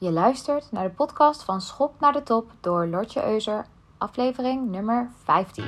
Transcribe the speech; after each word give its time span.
Je 0.00 0.10
luistert 0.10 0.72
naar 0.72 0.84
de 0.84 0.94
podcast 0.94 1.42
van 1.42 1.60
Schop 1.60 2.00
naar 2.00 2.12
de 2.12 2.22
Top 2.22 2.50
door 2.60 2.86
Lortje 2.86 3.24
Euser, 3.24 3.66
aflevering 3.98 4.70
nummer 4.70 5.10
15. 5.24 5.64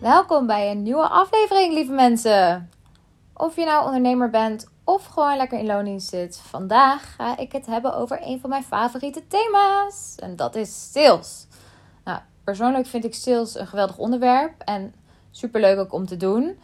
Welkom 0.00 0.46
bij 0.46 0.70
een 0.70 0.82
nieuwe 0.82 1.08
aflevering, 1.08 1.74
lieve 1.74 1.92
mensen. 1.92 2.70
Of 3.34 3.56
je 3.56 3.64
nou 3.64 3.84
ondernemer 3.84 4.30
bent 4.30 4.70
of 4.84 5.06
gewoon 5.06 5.36
lekker 5.36 5.58
in 5.58 5.66
loondienst 5.66 6.08
zit. 6.08 6.36
Vandaag 6.36 7.14
ga 7.14 7.36
ik 7.36 7.52
het 7.52 7.66
hebben 7.66 7.94
over 7.94 8.18
een 8.22 8.40
van 8.40 8.50
mijn 8.50 8.64
favoriete 8.64 9.26
thema's. 9.26 10.14
En 10.16 10.36
dat 10.36 10.54
is 10.54 10.92
sales. 10.92 11.46
Persoonlijk 12.44 12.86
vind 12.86 13.04
ik 13.04 13.14
sales 13.14 13.58
een 13.58 13.66
geweldig 13.66 13.98
onderwerp. 13.98 14.62
En 14.64 14.94
superleuk 15.30 15.78
ook 15.78 15.92
om 15.92 16.06
te 16.06 16.16
doen. 16.16 16.58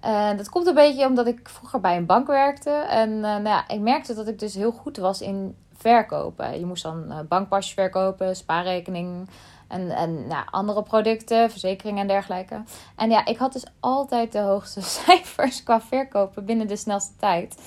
En 0.00 0.36
dat 0.36 0.48
komt 0.48 0.66
een 0.66 0.74
beetje 0.74 1.06
omdat 1.06 1.26
ik 1.26 1.48
vroeger 1.48 1.80
bij 1.80 1.96
een 1.96 2.06
bank 2.06 2.26
werkte. 2.26 2.70
En 2.70 3.10
uh, 3.10 3.20
nou 3.20 3.48
ja, 3.48 3.68
ik 3.68 3.80
merkte 3.80 4.14
dat 4.14 4.28
ik 4.28 4.38
dus 4.38 4.54
heel 4.54 4.72
goed 4.72 4.96
was 4.96 5.20
in 5.20 5.56
verkopen. 5.76 6.58
Je 6.58 6.66
moest 6.66 6.82
dan 6.82 7.04
uh, 7.08 7.18
bankpasjes 7.28 7.74
verkopen, 7.74 8.36
spaarrekening 8.36 9.28
en, 9.68 9.90
en 9.90 10.26
nou, 10.26 10.44
andere 10.50 10.82
producten, 10.82 11.50
verzekeringen 11.50 12.00
en 12.00 12.06
dergelijke. 12.06 12.62
En 12.96 13.10
ja, 13.10 13.26
ik 13.26 13.36
had 13.36 13.52
dus 13.52 13.66
altijd 13.80 14.32
de 14.32 14.38
hoogste 14.38 14.80
cijfers 15.04 15.62
qua 15.62 15.80
verkopen 15.80 16.44
binnen 16.44 16.66
de 16.66 16.76
snelste 16.76 17.16
tijd. 17.16 17.62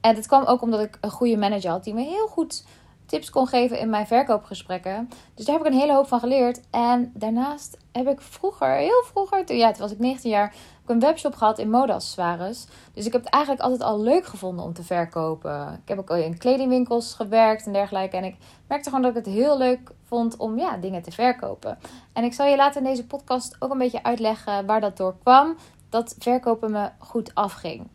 En 0.00 0.14
dat 0.14 0.26
kwam 0.26 0.44
ook 0.44 0.62
omdat 0.62 0.80
ik 0.80 0.98
een 1.00 1.10
goede 1.10 1.36
manager 1.36 1.70
had 1.70 1.84
die 1.84 1.94
me 1.94 2.02
heel 2.02 2.26
goed 2.26 2.64
tips 3.06 3.30
kon 3.30 3.46
geven 3.46 3.78
in 3.78 3.90
mijn 3.90 4.06
verkoopgesprekken. 4.06 5.08
Dus 5.34 5.44
daar 5.44 5.56
heb 5.56 5.66
ik 5.66 5.72
een 5.72 5.78
hele 5.78 5.94
hoop 5.94 6.08
van 6.08 6.20
geleerd. 6.20 6.60
En 6.70 7.12
daarnaast 7.14 7.78
heb 7.92 8.08
ik 8.08 8.20
vroeger, 8.20 8.74
heel 8.74 9.02
vroeger, 9.04 9.46
toen, 9.46 9.56
ja, 9.56 9.70
toen 9.70 9.80
was 9.80 9.92
ik 9.92 9.98
19 9.98 10.30
jaar, 10.30 10.54
ik 10.82 10.90
een 10.90 11.00
webshop 11.00 11.34
gehad 11.34 11.58
in 11.58 11.70
modeaccessoires. 11.70 12.66
Dus 12.92 13.06
ik 13.06 13.12
heb 13.12 13.24
het 13.24 13.32
eigenlijk 13.32 13.62
altijd 13.64 13.82
al 13.82 14.00
leuk 14.00 14.26
gevonden 14.26 14.64
om 14.64 14.72
te 14.72 14.82
verkopen. 14.82 15.80
Ik 15.82 15.88
heb 15.88 15.98
ook 15.98 16.10
in 16.10 16.38
kledingwinkels 16.38 17.14
gewerkt 17.14 17.66
en 17.66 17.72
dergelijke. 17.72 18.16
En 18.16 18.24
ik 18.24 18.36
merkte 18.68 18.88
gewoon 18.88 19.04
dat 19.04 19.16
ik 19.16 19.24
het 19.24 19.34
heel 19.34 19.58
leuk 19.58 19.90
vond 20.04 20.36
om 20.36 20.58
ja, 20.58 20.76
dingen 20.76 21.02
te 21.02 21.12
verkopen. 21.12 21.78
En 22.12 22.24
ik 22.24 22.32
zal 22.32 22.46
je 22.46 22.56
later 22.56 22.82
in 22.82 22.88
deze 22.88 23.06
podcast 23.06 23.56
ook 23.58 23.70
een 23.70 23.78
beetje 23.78 24.02
uitleggen 24.02 24.66
waar 24.66 24.80
dat 24.80 24.96
door 24.96 25.14
kwam. 25.22 25.56
Dat 25.88 26.16
verkopen 26.18 26.70
me 26.70 26.88
goed 26.98 27.34
afging. 27.34 27.88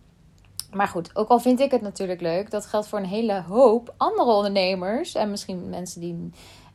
Maar 0.71 0.87
goed, 0.87 1.15
ook 1.15 1.29
al 1.29 1.39
vind 1.39 1.59
ik 1.59 1.71
het 1.71 1.81
natuurlijk 1.81 2.21
leuk, 2.21 2.51
dat 2.51 2.65
geldt 2.65 2.87
voor 2.87 2.99
een 2.99 3.05
hele 3.05 3.43
hoop 3.47 3.93
andere 3.97 4.31
ondernemers. 4.31 5.15
En 5.15 5.29
misschien 5.29 5.69
mensen 5.69 6.01
die 6.01 6.31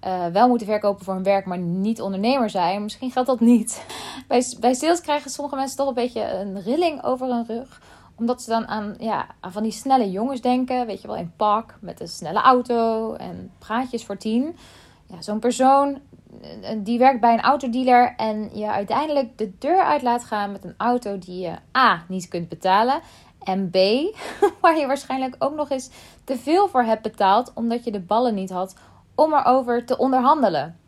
uh, 0.06 0.26
wel 0.26 0.48
moeten 0.48 0.66
verkopen 0.66 1.04
voor 1.04 1.14
hun 1.14 1.22
werk, 1.22 1.46
maar 1.46 1.58
niet 1.58 2.00
ondernemer 2.00 2.50
zijn. 2.50 2.82
Misschien 2.82 3.10
geldt 3.10 3.28
dat 3.28 3.40
niet. 3.40 3.84
Bij, 4.28 4.44
bij 4.60 4.74
sales 4.74 5.00
krijgen 5.00 5.30
sommige 5.30 5.56
mensen 5.56 5.76
toch 5.76 5.88
een 5.88 5.94
beetje 5.94 6.32
een 6.32 6.62
rilling 6.62 7.04
over 7.04 7.26
hun 7.26 7.46
rug. 7.46 7.82
Omdat 8.16 8.42
ze 8.42 8.50
dan 8.50 8.66
aan, 8.66 8.94
ja, 8.98 9.26
aan 9.40 9.52
van 9.52 9.62
die 9.62 9.72
snelle 9.72 10.10
jongens 10.10 10.40
denken. 10.40 10.86
Weet 10.86 11.00
je 11.00 11.06
wel, 11.06 11.16
in 11.16 11.32
pak, 11.36 11.78
met 11.80 12.00
een 12.00 12.08
snelle 12.08 12.40
auto 12.40 13.12
en 13.14 13.50
praatjes 13.58 14.04
voor 14.04 14.16
tien. 14.16 14.56
Ja, 15.06 15.22
zo'n 15.22 15.38
persoon 15.38 15.88
eh, 15.94 15.98
die 16.76 16.98
werkt 16.98 17.20
bij 17.20 17.32
een 17.32 17.40
autodealer 17.40 18.14
en 18.16 18.50
je 18.52 18.70
uiteindelijk 18.70 19.38
de 19.38 19.58
deur 19.58 19.82
uit 19.82 20.02
laat 20.02 20.24
gaan 20.24 20.52
met 20.52 20.64
een 20.64 20.74
auto 20.76 21.18
die 21.18 21.38
je 21.38 21.56
A 21.78 22.04
niet 22.08 22.28
kunt 22.28 22.48
betalen. 22.48 23.00
En 23.42 23.70
B, 23.70 23.76
waar 24.60 24.78
je 24.78 24.86
waarschijnlijk 24.86 25.36
ook 25.38 25.54
nog 25.54 25.70
eens 25.70 25.90
te 26.24 26.36
veel 26.36 26.68
voor 26.68 26.82
hebt 26.82 27.02
betaald 27.02 27.52
omdat 27.54 27.84
je 27.84 27.90
de 27.90 28.00
ballen 28.00 28.34
niet 28.34 28.50
had 28.50 28.74
om 29.14 29.34
erover 29.34 29.84
te 29.84 29.98
onderhandelen. 29.98 30.78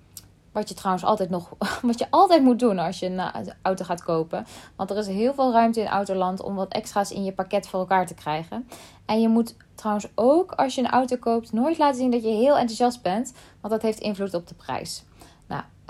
Wat 0.53 0.69
je 0.69 0.75
trouwens 0.75 1.05
altijd 1.05 1.31
nog, 1.31 1.53
wat 1.83 1.99
je 1.99 2.07
altijd 2.11 2.43
moet 2.43 2.59
doen 2.59 2.79
als 2.79 2.99
je 2.99 3.07
een 3.07 3.53
auto 3.63 3.85
gaat 3.85 4.03
kopen. 4.03 4.47
Want 4.77 4.91
er 4.91 4.97
is 4.97 5.07
heel 5.07 5.35
veel 5.35 5.53
ruimte 5.53 5.81
in 5.81 5.87
autoland 5.87 6.43
om 6.43 6.55
wat 6.55 6.73
extra's 6.73 7.11
in 7.11 7.25
je 7.25 7.33
pakket 7.33 7.69
voor 7.69 7.81
elkaar 7.81 8.07
te 8.07 8.15
krijgen. 8.15 8.69
En 9.07 9.21
je 9.21 9.29
moet 9.29 9.57
trouwens 9.75 10.09
ook 10.15 10.53
als 10.53 10.75
je 10.75 10.81
een 10.81 10.91
auto 10.91 11.17
koopt 11.17 11.53
nooit 11.53 11.79
laten 11.79 11.99
zien 11.99 12.11
dat 12.11 12.23
je 12.23 12.29
heel 12.29 12.57
enthousiast 12.57 13.03
bent. 13.03 13.33
Want 13.61 13.75
dat 13.75 13.83
heeft 13.83 14.01
invloed 14.01 14.35
op 14.35 14.49
de 14.49 14.55
prijs. 14.55 15.05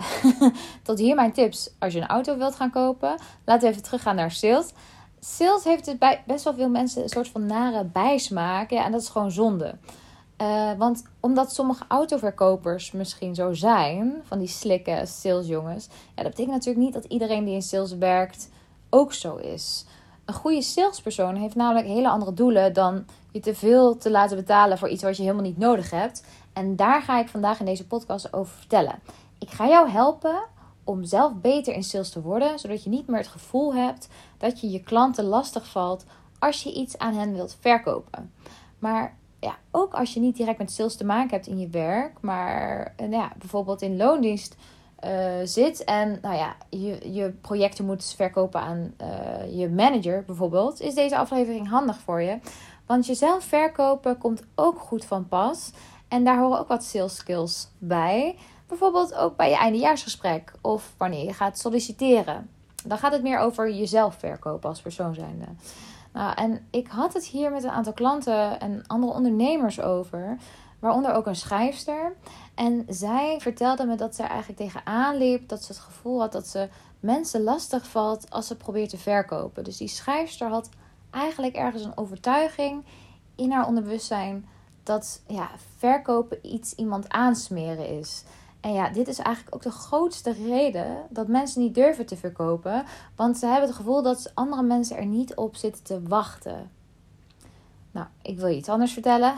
Tot 0.82 0.98
hier 0.98 1.14
mijn 1.14 1.32
tips. 1.32 1.70
Als 1.78 1.92
je 1.92 2.00
een 2.00 2.06
auto 2.06 2.36
wilt 2.36 2.54
gaan 2.54 2.70
kopen, 2.70 3.18
laten 3.44 3.62
we 3.62 3.68
even 3.68 3.82
teruggaan 3.82 4.16
naar 4.16 4.30
sales. 4.30 4.72
Sales 5.20 5.64
heeft 5.64 5.86
het 5.86 5.98
bij 5.98 6.22
best 6.26 6.44
wel 6.44 6.54
veel 6.54 6.68
mensen 6.68 7.02
een 7.02 7.08
soort 7.08 7.28
van 7.28 7.46
nare 7.46 7.84
bijsmaak. 7.84 8.70
Ja, 8.70 8.84
en 8.84 8.92
dat 8.92 9.00
is 9.00 9.08
gewoon 9.08 9.30
zonde. 9.30 9.74
Uh, 10.40 10.72
want 10.78 11.04
omdat 11.20 11.54
sommige 11.54 11.84
autoverkopers 11.88 12.92
misschien 12.92 13.34
zo 13.34 13.52
zijn, 13.52 14.14
van 14.24 14.38
die 14.38 14.48
slikke 14.48 15.02
salesjongens, 15.04 15.88
ja, 16.14 16.22
dat 16.22 16.30
betekent 16.30 16.54
natuurlijk 16.54 16.84
niet 16.84 16.94
dat 16.94 17.04
iedereen 17.04 17.44
die 17.44 17.54
in 17.54 17.62
sales 17.62 17.96
werkt 17.96 18.48
ook 18.90 19.12
zo 19.12 19.36
is. 19.36 19.84
Een 20.24 20.34
goede 20.34 20.62
salespersoon 20.62 21.34
heeft 21.34 21.54
namelijk 21.54 21.86
hele 21.86 22.08
andere 22.08 22.32
doelen 22.32 22.72
dan 22.72 23.06
je 23.32 23.40
te 23.40 23.54
veel 23.54 23.96
te 23.96 24.10
laten 24.10 24.36
betalen 24.36 24.78
voor 24.78 24.88
iets 24.88 25.02
wat 25.02 25.16
je 25.16 25.22
helemaal 25.22 25.44
niet 25.44 25.58
nodig 25.58 25.90
hebt. 25.90 26.24
En 26.52 26.76
daar 26.76 27.02
ga 27.02 27.18
ik 27.18 27.28
vandaag 27.28 27.58
in 27.58 27.66
deze 27.66 27.86
podcast 27.86 28.32
over 28.32 28.56
vertellen. 28.56 28.98
Ik 29.38 29.50
ga 29.50 29.68
jou 29.68 29.88
helpen 29.88 30.42
om 30.84 31.04
zelf 31.04 31.34
beter 31.34 31.74
in 31.74 31.84
sales 31.84 32.10
te 32.10 32.22
worden, 32.22 32.58
zodat 32.58 32.84
je 32.84 32.90
niet 32.90 33.06
meer 33.06 33.18
het 33.18 33.26
gevoel 33.26 33.74
hebt 33.74 34.08
dat 34.38 34.60
je 34.60 34.70
je 34.70 34.82
klanten 34.82 35.24
lastig 35.24 35.68
valt 35.68 36.04
als 36.38 36.62
je 36.62 36.72
iets 36.72 36.98
aan 36.98 37.14
hen 37.14 37.32
wilt 37.32 37.56
verkopen. 37.60 38.32
Maar 38.78 39.16
ja, 39.40 39.56
ook 39.70 39.94
als 39.94 40.14
je 40.14 40.20
niet 40.20 40.36
direct 40.36 40.58
met 40.58 40.72
sales 40.72 40.96
te 40.96 41.04
maken 41.04 41.30
hebt 41.30 41.46
in 41.46 41.58
je 41.58 41.68
werk, 41.68 42.20
maar 42.20 42.94
uh, 43.00 43.10
ja, 43.10 43.32
bijvoorbeeld 43.38 43.82
in 43.82 43.96
loondienst 43.96 44.56
uh, 45.04 45.10
zit 45.44 45.84
en 45.84 46.18
nou 46.22 46.36
ja, 46.36 46.56
je, 46.70 47.12
je 47.12 47.30
projecten 47.30 47.84
moet 47.84 48.14
verkopen 48.16 48.60
aan 48.60 48.94
uh, 49.00 49.58
je 49.58 49.68
manager 49.68 50.24
bijvoorbeeld, 50.24 50.80
is 50.80 50.94
deze 50.94 51.16
aflevering 51.16 51.68
handig 51.68 51.98
voor 51.98 52.22
je. 52.22 52.38
Want 52.86 53.06
jezelf 53.06 53.44
verkopen 53.44 54.18
komt 54.18 54.42
ook 54.54 54.78
goed 54.78 55.04
van 55.04 55.28
pas. 55.28 55.70
En 56.08 56.24
daar 56.24 56.38
horen 56.38 56.58
ook 56.58 56.68
wat 56.68 56.84
sales 56.84 57.16
skills 57.16 57.68
bij. 57.78 58.36
Bijvoorbeeld 58.66 59.14
ook 59.14 59.36
bij 59.36 59.50
je 59.50 59.56
eindejaarsgesprek 59.56 60.52
of 60.60 60.94
wanneer 60.96 61.24
je 61.24 61.32
gaat 61.32 61.58
solliciteren. 61.58 62.50
Dan 62.84 62.98
gaat 62.98 63.12
het 63.12 63.22
meer 63.22 63.38
over 63.38 63.72
jezelf 63.72 64.14
verkopen 64.14 64.68
als 64.68 64.80
persoon 64.80 65.14
zijnde. 65.14 65.46
Nou, 66.12 66.34
en 66.34 66.66
ik 66.70 66.88
had 66.88 67.12
het 67.12 67.26
hier 67.26 67.50
met 67.50 67.64
een 67.64 67.70
aantal 67.70 67.92
klanten 67.92 68.60
en 68.60 68.84
andere 68.86 69.12
ondernemers 69.12 69.80
over, 69.80 70.36
waaronder 70.78 71.12
ook 71.12 71.26
een 71.26 71.36
schrijfster. 71.36 72.12
En 72.54 72.84
zij 72.88 73.36
vertelde 73.40 73.84
me 73.84 73.96
dat 73.96 74.14
zij 74.14 74.26
eigenlijk 74.26 74.58
tegenaan 74.58 75.16
liep 75.16 75.48
dat 75.48 75.62
ze 75.62 75.72
het 75.72 75.80
gevoel 75.80 76.20
had 76.20 76.32
dat 76.32 76.46
ze 76.46 76.68
mensen 77.00 77.42
lastig 77.42 77.88
valt 77.88 78.30
als 78.30 78.46
ze 78.46 78.56
probeert 78.56 78.90
te 78.90 78.98
verkopen. 78.98 79.64
Dus 79.64 79.76
die 79.76 79.88
schrijfster 79.88 80.48
had 80.48 80.68
eigenlijk 81.10 81.54
ergens 81.54 81.84
een 81.84 81.96
overtuiging 81.96 82.84
in 83.34 83.52
haar 83.52 83.66
onderbewustzijn 83.66 84.48
dat 84.82 85.22
ja, 85.26 85.50
verkopen 85.76 86.54
iets 86.54 86.74
iemand 86.74 87.08
aansmeren 87.08 87.98
is. 87.98 88.24
En 88.66 88.72
ja, 88.72 88.88
dit 88.88 89.08
is 89.08 89.18
eigenlijk 89.18 89.54
ook 89.54 89.62
de 89.62 89.70
grootste 89.70 90.32
reden 90.32 91.06
dat 91.10 91.28
mensen 91.28 91.60
niet 91.60 91.74
durven 91.74 92.06
te 92.06 92.16
verkopen. 92.16 92.84
Want 93.16 93.38
ze 93.38 93.46
hebben 93.46 93.68
het 93.68 93.76
gevoel 93.76 94.02
dat 94.02 94.30
andere 94.34 94.62
mensen 94.62 94.96
er 94.96 95.06
niet 95.06 95.34
op 95.34 95.56
zitten 95.56 95.84
te 95.84 96.02
wachten. 96.02 96.70
Nou, 97.90 98.06
ik 98.22 98.38
wil 98.38 98.48
je 98.48 98.56
iets 98.56 98.68
anders 98.68 98.92
vertellen. 98.92 99.34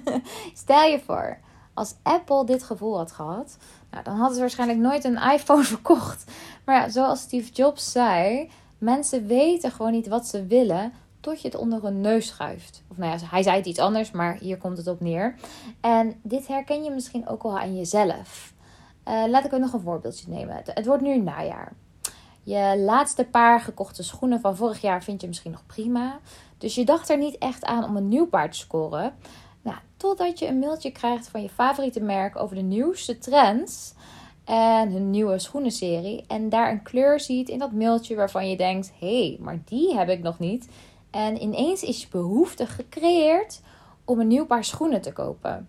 Stel 0.54 0.82
je 0.82 1.00
voor, 1.00 1.38
als 1.74 1.94
Apple 2.02 2.44
dit 2.44 2.62
gevoel 2.62 2.96
had 2.96 3.12
gehad, 3.12 3.56
nou, 3.90 4.04
dan 4.04 4.16
hadden 4.16 4.34
ze 4.34 4.40
waarschijnlijk 4.40 4.78
nooit 4.78 5.04
een 5.04 5.22
iPhone 5.32 5.64
verkocht. 5.74 6.30
Maar 6.64 6.74
ja, 6.74 6.88
zoals 6.88 7.20
Steve 7.20 7.52
Jobs 7.52 7.92
zei, 7.92 8.50
mensen 8.78 9.26
weten 9.26 9.70
gewoon 9.70 9.92
niet 9.92 10.08
wat 10.08 10.26
ze 10.26 10.46
willen 10.46 10.92
tot 11.20 11.40
je 11.40 11.48
het 11.48 11.56
onder 11.56 11.82
hun 11.82 12.00
neus 12.00 12.26
schuift. 12.26 12.82
Of 12.88 12.96
nou 12.96 13.18
ja, 13.18 13.26
hij 13.26 13.42
zei 13.42 13.56
het 13.56 13.66
iets 13.66 13.78
anders, 13.78 14.10
maar 14.10 14.36
hier 14.36 14.58
komt 14.58 14.76
het 14.76 14.86
op 14.86 15.00
neer. 15.00 15.34
En 15.80 16.20
dit 16.22 16.46
herken 16.46 16.84
je 16.84 16.90
misschien 16.90 17.28
ook 17.28 17.42
wel 17.42 17.58
aan 17.58 17.76
jezelf. 17.76 18.52
Uh, 19.10 19.24
laat 19.28 19.44
ik 19.44 19.52
ook 19.52 19.60
nog 19.60 19.72
een 19.72 19.80
voorbeeldje 19.80 20.28
nemen. 20.28 20.56
Het, 20.56 20.70
het, 20.74 20.86
wordt 20.86 21.02
nu 21.02 21.18
najaar. 21.18 21.72
Je 22.42 22.74
laatste 22.78 23.24
paar 23.24 23.60
gekochte 23.60 24.02
schoenen 24.02 24.40
van 24.40 24.56
vorig 24.56 24.80
jaar 24.80 25.02
vind 25.02 25.20
je 25.20 25.26
misschien 25.26 25.50
nog 25.50 25.66
prima. 25.66 26.18
Dus 26.58 26.74
je 26.74 26.84
dacht 26.84 27.08
er 27.08 27.18
niet 27.18 27.38
echt 27.38 27.64
aan 27.64 27.84
om 27.84 27.96
een 27.96 28.08
nieuw 28.08 28.26
paar 28.26 28.50
te 28.50 28.58
scoren. 28.58 29.14
Nou, 29.62 29.76
totdat 29.96 30.38
je 30.38 30.46
een 30.46 30.58
mailtje 30.58 30.90
krijgt 30.90 31.28
van 31.28 31.42
je 31.42 31.48
favoriete 31.48 32.00
merk 32.00 32.36
over 32.36 32.56
de 32.56 32.62
nieuwste 32.62 33.18
trends 33.18 33.94
en 34.44 34.92
hun 34.92 35.10
nieuwe 35.10 35.38
schoenenserie. 35.38 36.24
En 36.26 36.48
daar 36.48 36.70
een 36.70 36.82
kleur 36.82 37.20
ziet 37.20 37.48
in 37.48 37.58
dat 37.58 37.72
mailtje 37.72 38.16
waarvan 38.16 38.50
je 38.50 38.56
denkt: 38.56 38.92
hé, 38.98 39.26
hey, 39.26 39.36
maar 39.40 39.60
die 39.64 39.96
heb 39.96 40.08
ik 40.08 40.22
nog 40.22 40.38
niet. 40.38 40.68
En 41.10 41.42
ineens 41.42 41.82
is 41.82 42.00
je 42.00 42.08
behoefte 42.10 42.66
gecreëerd 42.66 43.60
om 44.04 44.20
een 44.20 44.26
nieuw 44.26 44.46
paar 44.46 44.64
schoenen 44.64 45.00
te 45.00 45.12
kopen. 45.12 45.68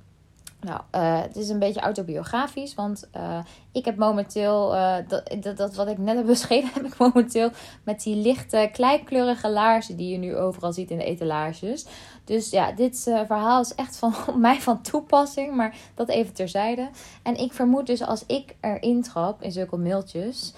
Nou, 0.61 0.81
uh, 0.95 1.21
het 1.21 1.35
is 1.35 1.49
een 1.49 1.59
beetje 1.59 1.79
autobiografisch, 1.79 2.73
want 2.73 3.09
uh, 3.15 3.39
ik 3.71 3.85
heb 3.85 3.95
momenteel, 3.95 4.75
uh, 4.75 4.95
dat, 5.39 5.57
dat, 5.57 5.75
wat 5.75 5.87
ik 5.87 5.97
net 5.97 6.15
heb 6.15 6.25
beschreven, 6.25 6.69
heb 6.73 6.85
ik 6.85 6.97
momenteel 6.97 7.49
met 7.83 8.03
die 8.03 8.15
lichte, 8.15 8.69
kleinkleurige 8.71 9.49
laarzen 9.49 9.97
die 9.97 10.11
je 10.11 10.17
nu 10.17 10.35
overal 10.35 10.73
ziet 10.73 10.91
in 10.91 10.97
de 10.97 11.03
etalages. 11.03 11.85
Dus 12.23 12.49
ja, 12.49 12.71
dit 12.71 13.01
verhaal 13.03 13.61
is 13.61 13.75
echt 13.75 13.97
van 13.97 14.13
mij 14.35 14.61
van 14.61 14.81
toepassing, 14.81 15.55
maar 15.55 15.75
dat 15.95 16.09
even 16.09 16.33
terzijde. 16.33 16.89
En 17.23 17.37
ik 17.37 17.53
vermoed 17.53 17.87
dus 17.87 18.01
als 18.03 18.25
ik 18.25 18.55
erin 18.59 19.01
trap 19.01 19.41
in 19.41 19.51
zulke 19.51 19.77
mailtjes, 19.77 20.53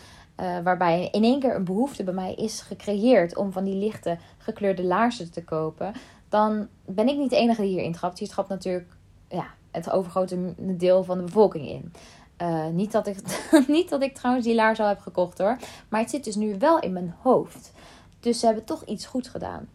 waarbij 0.63 1.09
in 1.11 1.23
één 1.23 1.39
keer 1.39 1.55
een 1.55 1.63
behoefte 1.63 2.03
bij 2.03 2.13
mij 2.13 2.33
is 2.33 2.61
gecreëerd 2.61 3.35
om 3.35 3.51
van 3.51 3.63
die 3.63 3.75
lichte 3.75 4.17
gekleurde 4.37 4.83
laarzen 4.83 5.31
te 5.31 5.43
kopen, 5.43 5.93
dan 6.29 6.67
ben 6.85 7.07
ik 7.07 7.17
niet 7.17 7.29
de 7.29 7.35
enige 7.35 7.61
die 7.61 7.69
hierin 7.69 7.91
trapt. 7.91 8.19
Hier 8.19 8.29
trapt 8.29 8.49
natuurlijk 8.49 8.95
ja, 9.29 9.45
het 9.73 9.91
overgrote 9.91 10.53
deel 10.57 11.03
van 11.03 11.17
de 11.17 11.23
bevolking 11.23 11.67
in. 11.67 11.93
Uh, 12.41 12.67
niet, 12.67 12.91
dat 12.91 13.07
ik, 13.07 13.17
niet 13.67 13.89
dat 13.89 14.01
ik 14.01 14.15
trouwens 14.15 14.45
die 14.45 14.55
laars 14.55 14.79
al 14.79 14.87
heb 14.87 14.99
gekocht 14.99 15.37
hoor. 15.37 15.57
Maar 15.89 15.99
het 15.99 16.09
zit 16.09 16.23
dus 16.23 16.35
nu 16.35 16.55
wel 16.59 16.79
in 16.79 16.93
mijn 16.93 17.15
hoofd. 17.21 17.71
Dus 18.19 18.39
ze 18.39 18.45
hebben 18.45 18.63
toch 18.63 18.83
iets 18.85 19.05
goed 19.05 19.27
gedaan. 19.27 19.69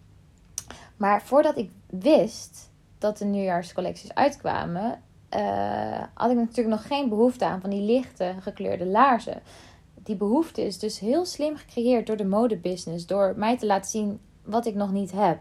Maar 0.96 1.22
voordat 1.22 1.56
ik 1.58 1.70
wist 1.86 2.70
dat 2.98 3.18
de 3.18 3.24
nieuwjaarscollecties 3.24 4.14
uitkwamen, 4.14 5.02
uh, 5.36 6.02
had 6.14 6.30
ik 6.30 6.36
natuurlijk 6.36 6.68
nog 6.68 6.86
geen 6.86 7.08
behoefte 7.08 7.44
aan 7.44 7.60
van 7.60 7.70
die 7.70 7.82
lichte 7.82 8.34
gekleurde 8.40 8.86
laarzen. 8.86 9.42
Die 9.94 10.16
behoefte 10.16 10.62
is 10.62 10.78
dus 10.78 10.98
heel 10.98 11.24
slim 11.24 11.56
gecreëerd 11.56 12.06
door 12.06 12.16
de 12.16 12.24
modebusiness. 12.24 13.06
Door 13.06 13.34
mij 13.36 13.58
te 13.58 13.66
laten 13.66 13.90
zien 13.90 14.20
wat 14.42 14.66
ik 14.66 14.74
nog 14.74 14.92
niet 14.92 15.12
heb. 15.12 15.38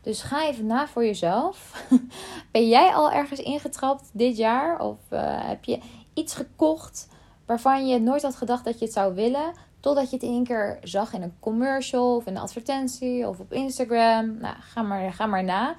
Dus 0.00 0.22
ga 0.22 0.46
even 0.46 0.66
na 0.66 0.88
voor 0.88 1.04
jezelf. 1.04 1.86
ben 2.52 2.68
jij 2.68 2.94
al 2.94 3.12
ergens 3.12 3.40
ingetrapt 3.40 4.10
dit 4.12 4.36
jaar? 4.36 4.80
Of 4.80 4.98
uh, 5.10 5.20
heb 5.48 5.64
je 5.64 5.78
iets 6.14 6.34
gekocht 6.34 7.08
waarvan 7.46 7.88
je 7.88 8.00
nooit 8.00 8.22
had 8.22 8.36
gedacht 8.36 8.64
dat 8.64 8.78
je 8.78 8.84
het 8.84 8.94
zou 8.94 9.14
willen? 9.14 9.52
Totdat 9.80 10.10
je 10.10 10.16
het 10.16 10.24
in 10.24 10.30
één 10.30 10.44
keer 10.44 10.78
zag 10.82 11.12
in 11.12 11.22
een 11.22 11.36
commercial 11.40 12.16
of 12.16 12.26
in 12.26 12.36
een 12.36 12.42
advertentie 12.42 13.28
of 13.28 13.40
op 13.40 13.52
Instagram. 13.52 14.38
Nou, 14.38 14.54
ga 14.60 14.82
maar, 14.82 15.12
ga 15.12 15.26
maar 15.26 15.44
na. 15.44 15.74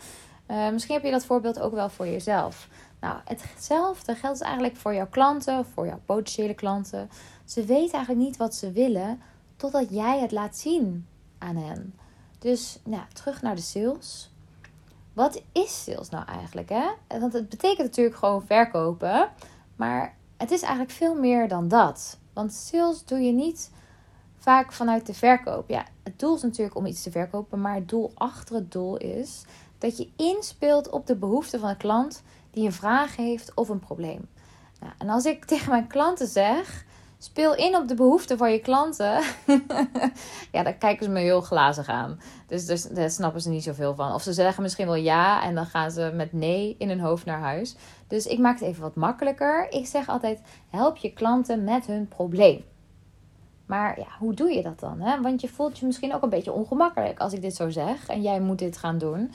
Uh, 0.47 0.69
misschien 0.69 0.95
heb 0.95 1.03
je 1.03 1.11
dat 1.11 1.25
voorbeeld 1.25 1.59
ook 1.59 1.73
wel 1.73 1.89
voor 1.89 2.07
jezelf. 2.07 2.67
Nou, 2.99 3.19
hetzelfde 3.25 4.15
geldt 4.15 4.41
eigenlijk 4.41 4.75
voor 4.75 4.93
jouw 4.93 5.07
klanten, 5.09 5.65
voor 5.65 5.85
jouw 5.85 5.99
potentiële 6.05 6.53
klanten. 6.53 7.09
Ze 7.45 7.65
weten 7.65 7.93
eigenlijk 7.93 8.25
niet 8.25 8.37
wat 8.37 8.55
ze 8.55 8.71
willen 8.71 9.21
totdat 9.55 9.89
jij 9.89 10.19
het 10.19 10.31
laat 10.31 10.57
zien 10.57 11.07
aan 11.37 11.55
hen. 11.55 11.93
Dus 12.41 12.79
nou, 12.83 13.03
terug 13.13 13.41
naar 13.41 13.55
de 13.55 13.61
sales. 13.61 14.31
Wat 15.13 15.41
is 15.51 15.83
sales 15.83 16.09
nou 16.09 16.25
eigenlijk? 16.25 16.69
Hè? 16.69 17.19
Want 17.19 17.33
het 17.33 17.49
betekent 17.49 17.87
natuurlijk 17.87 18.15
gewoon 18.15 18.45
verkopen. 18.45 19.29
Maar 19.75 20.15
het 20.37 20.51
is 20.51 20.61
eigenlijk 20.61 20.91
veel 20.91 21.15
meer 21.15 21.47
dan 21.47 21.67
dat. 21.67 22.17
Want 22.33 22.53
sales 22.53 23.05
doe 23.05 23.19
je 23.19 23.31
niet 23.31 23.71
vaak 24.37 24.71
vanuit 24.71 25.05
de 25.05 25.13
verkoop. 25.13 25.69
Ja, 25.69 25.85
het 26.03 26.19
doel 26.19 26.35
is 26.35 26.41
natuurlijk 26.41 26.75
om 26.75 26.85
iets 26.85 27.03
te 27.03 27.11
verkopen. 27.11 27.61
Maar 27.61 27.75
het 27.75 27.89
doel 27.89 28.11
achter 28.15 28.55
het 28.55 28.71
doel 28.71 28.97
is 28.97 29.43
dat 29.77 29.97
je 29.97 30.09
inspeelt 30.15 30.89
op 30.89 31.07
de 31.07 31.15
behoeften 31.15 31.59
van 31.59 31.69
een 31.69 31.77
klant 31.77 32.23
die 32.51 32.65
een 32.65 32.73
vraag 32.73 33.15
heeft 33.15 33.53
of 33.53 33.69
een 33.69 33.79
probleem. 33.79 34.29
Nou, 34.79 34.93
en 34.97 35.09
als 35.09 35.25
ik 35.25 35.45
tegen 35.51 35.69
mijn 35.69 35.87
klanten 35.87 36.27
zeg 36.27 36.85
Speel 37.23 37.55
in 37.55 37.75
op 37.75 37.87
de 37.87 37.95
behoeften 37.95 38.37
van 38.37 38.51
je 38.51 38.59
klanten. 38.59 39.23
ja, 40.51 40.63
dan 40.63 40.77
kijken 40.77 41.05
ze 41.05 41.11
me 41.11 41.19
heel 41.19 41.41
glazig 41.41 41.87
aan. 41.87 42.19
Dus, 42.47 42.65
dus 42.65 42.83
daar 42.83 43.09
snappen 43.09 43.41
ze 43.41 43.49
niet 43.49 43.63
zoveel 43.63 43.95
van. 43.95 44.13
Of 44.13 44.21
ze 44.21 44.33
zeggen 44.33 44.63
misschien 44.63 44.85
wel 44.85 44.95
ja 44.95 45.43
en 45.43 45.55
dan 45.55 45.65
gaan 45.65 45.91
ze 45.91 46.11
met 46.13 46.33
nee 46.33 46.75
in 46.77 46.89
hun 46.89 46.99
hoofd 46.99 47.25
naar 47.25 47.39
huis. 47.39 47.75
Dus 48.07 48.25
ik 48.25 48.39
maak 48.39 48.59
het 48.59 48.67
even 48.67 48.81
wat 48.81 48.95
makkelijker. 48.95 49.67
Ik 49.69 49.85
zeg 49.85 50.09
altijd: 50.09 50.41
help 50.69 50.97
je 50.97 51.13
klanten 51.13 51.63
met 51.63 51.85
hun 51.85 52.07
probleem. 52.07 52.63
Maar 53.65 53.99
ja, 53.99 54.07
hoe 54.19 54.33
doe 54.33 54.51
je 54.51 54.61
dat 54.61 54.79
dan? 54.79 54.99
Hè? 54.99 55.21
Want 55.21 55.41
je 55.41 55.47
voelt 55.47 55.79
je 55.79 55.85
misschien 55.85 56.13
ook 56.13 56.23
een 56.23 56.29
beetje 56.29 56.51
ongemakkelijk 56.51 57.19
als 57.19 57.33
ik 57.33 57.41
dit 57.41 57.55
zo 57.55 57.69
zeg 57.69 58.07
en 58.07 58.21
jij 58.21 58.39
moet 58.39 58.59
dit 58.59 58.77
gaan 58.77 58.97
doen. 58.97 59.31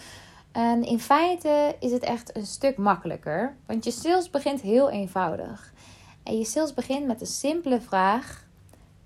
En 0.53 0.85
in 0.85 1.01
feite 1.01 1.77
is 1.81 1.93
het 1.93 2.03
echt 2.03 2.37
een 2.37 2.47
stuk 2.47 2.77
makkelijker, 2.77 3.57
want 3.67 3.85
je 3.85 3.91
sales 3.91 4.31
begint 4.31 4.61
heel 4.61 4.91
eenvoudig. 4.91 5.75
En 6.27 6.39
je 6.39 6.45
sales 6.45 6.75
begint 6.75 7.07
met 7.07 7.21
een 7.21 7.27
simpele 7.27 7.81
vraag: 7.81 8.47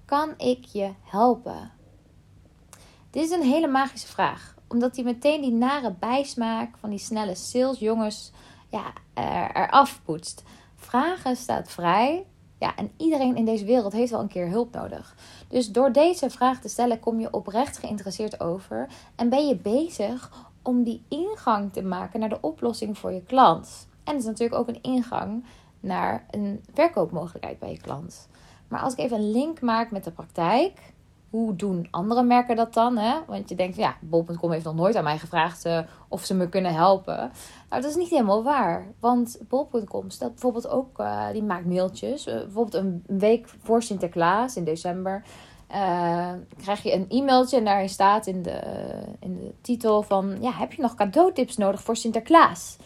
Kan 0.04 0.34
ik 0.36 0.64
je 0.64 0.90
helpen? 1.02 1.70
Dit 3.10 3.22
is 3.24 3.30
een 3.30 3.42
hele 3.42 3.66
magische 3.66 4.06
vraag, 4.06 4.54
omdat 4.68 4.96
hij 4.96 5.04
meteen 5.04 5.40
die 5.40 5.52
nare 5.52 5.94
bijsmaak 5.98 6.76
van 6.78 6.90
die 6.90 6.98
snelle 6.98 7.34
salesjongens 7.34 8.32
ja, 8.68 8.92
er, 9.14 9.56
eraf 9.56 10.00
poetst. 10.04 10.42
Vragen 10.76 11.36
staat 11.36 11.70
vrij. 11.70 12.26
Ja, 12.58 12.76
en 12.76 12.90
iedereen 12.96 13.36
in 13.36 13.44
deze 13.44 13.64
wereld 13.64 13.92
heeft 13.92 14.10
wel 14.10 14.20
een 14.20 14.28
keer 14.28 14.48
hulp 14.48 14.72
nodig. 14.72 15.16
Dus 15.48 15.70
door 15.70 15.92
deze 15.92 16.30
vraag 16.30 16.60
te 16.60 16.68
stellen 16.68 17.00
kom 17.00 17.20
je 17.20 17.32
oprecht 17.32 17.78
geïnteresseerd 17.78 18.40
over 18.40 18.88
en 19.16 19.28
ben 19.28 19.46
je 19.46 19.56
bezig 19.56 20.48
om 20.62 20.82
die 20.82 21.02
ingang 21.08 21.72
te 21.72 21.82
maken 21.82 22.20
naar 22.20 22.28
de 22.28 22.40
oplossing 22.40 22.98
voor 22.98 23.12
je 23.12 23.22
klant. 23.22 23.88
En 24.04 24.12
het 24.12 24.22
is 24.22 24.28
natuurlijk 24.28 24.60
ook 24.60 24.68
een 24.68 24.82
ingang 24.82 25.44
naar 25.80 26.26
een 26.30 26.64
verkoopmogelijkheid 26.74 27.58
bij 27.58 27.70
je 27.70 27.80
klant. 27.80 28.28
Maar 28.68 28.80
als 28.80 28.92
ik 28.92 28.98
even 28.98 29.16
een 29.16 29.30
link 29.30 29.60
maak 29.60 29.90
met 29.90 30.04
de 30.04 30.10
praktijk, 30.10 30.92
hoe 31.30 31.56
doen 31.56 31.88
andere 31.90 32.22
merken 32.22 32.56
dat 32.56 32.74
dan? 32.74 32.96
Hè? 32.96 33.18
Want 33.26 33.48
je 33.48 33.54
denkt, 33.54 33.76
ja, 33.76 33.96
bol.com 34.00 34.50
heeft 34.50 34.64
nog 34.64 34.74
nooit 34.74 34.96
aan 34.96 35.04
mij 35.04 35.18
gevraagd 35.18 35.66
uh, 35.66 35.80
of 36.08 36.24
ze 36.24 36.34
me 36.34 36.48
kunnen 36.48 36.74
helpen. 36.74 37.16
Nou, 37.68 37.82
dat 37.82 37.90
is 37.90 37.96
niet 37.96 38.10
helemaal 38.10 38.42
waar. 38.42 38.86
Want 39.00 39.38
bol.com 39.48 40.10
stelt 40.10 40.30
bijvoorbeeld 40.30 40.68
ook, 40.68 40.98
uh, 41.00 41.30
die 41.32 41.42
maakt 41.42 41.66
mailtjes. 41.66 42.26
Uh, 42.26 42.34
bijvoorbeeld 42.34 42.74
een 42.74 43.04
week 43.06 43.48
voor 43.62 43.82
Sinterklaas 43.82 44.56
in 44.56 44.64
december. 44.64 45.24
krijg 46.56 46.82
je 46.82 46.92
een 46.92 47.06
e-mailtje 47.08 47.56
en 47.56 47.64
daarin 47.64 47.88
staat 47.88 48.26
in 48.26 48.42
de, 48.42 48.60
in 49.20 49.36
de 49.36 49.54
titel 49.60 50.02
van... 50.02 50.36
Ja, 50.40 50.52
heb 50.52 50.72
je 50.72 50.82
nog 50.82 50.94
cadeautips 50.94 51.56
nodig 51.56 51.82
voor 51.82 51.96
Sinterklaas? 51.96 52.76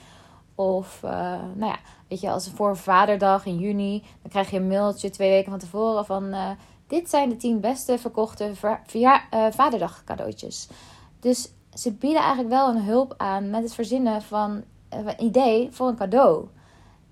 Of, 0.55 0.99
nou 1.03 1.67
ja, 1.67 1.79
Weet 2.15 2.23
je, 2.23 2.31
als 2.31 2.51
voor 2.55 2.77
Vaderdag 2.77 3.47
in 3.47 3.59
juni, 3.59 4.03
dan 4.23 4.31
krijg 4.31 4.51
je 4.51 4.57
een 4.57 4.69
mailtje 4.69 5.11
twee 5.11 5.31
weken 5.31 5.51
van 5.51 5.61
tevoren 5.61 6.05
van... 6.05 6.25
Uh, 6.25 6.51
dit 6.87 7.11
zijn 7.11 7.29
de 7.29 7.37
tien 7.37 7.61
beste 7.61 7.99
verkochte 7.99 8.53
uh, 8.93 9.17
Vaderdag 9.51 10.05
cadeautjes. 10.05 10.69
Dus 11.21 11.49
ze 11.73 11.93
bieden 11.93 12.21
eigenlijk 12.21 12.51
wel 12.51 12.69
een 12.69 12.83
hulp 12.83 13.15
aan 13.17 13.51
met 13.51 13.63
het 13.63 13.75
verzinnen 13.75 14.23
van 14.23 14.65
een 14.89 15.23
idee 15.23 15.69
voor 15.71 15.89
een 15.89 15.97
cadeau. 15.97 16.49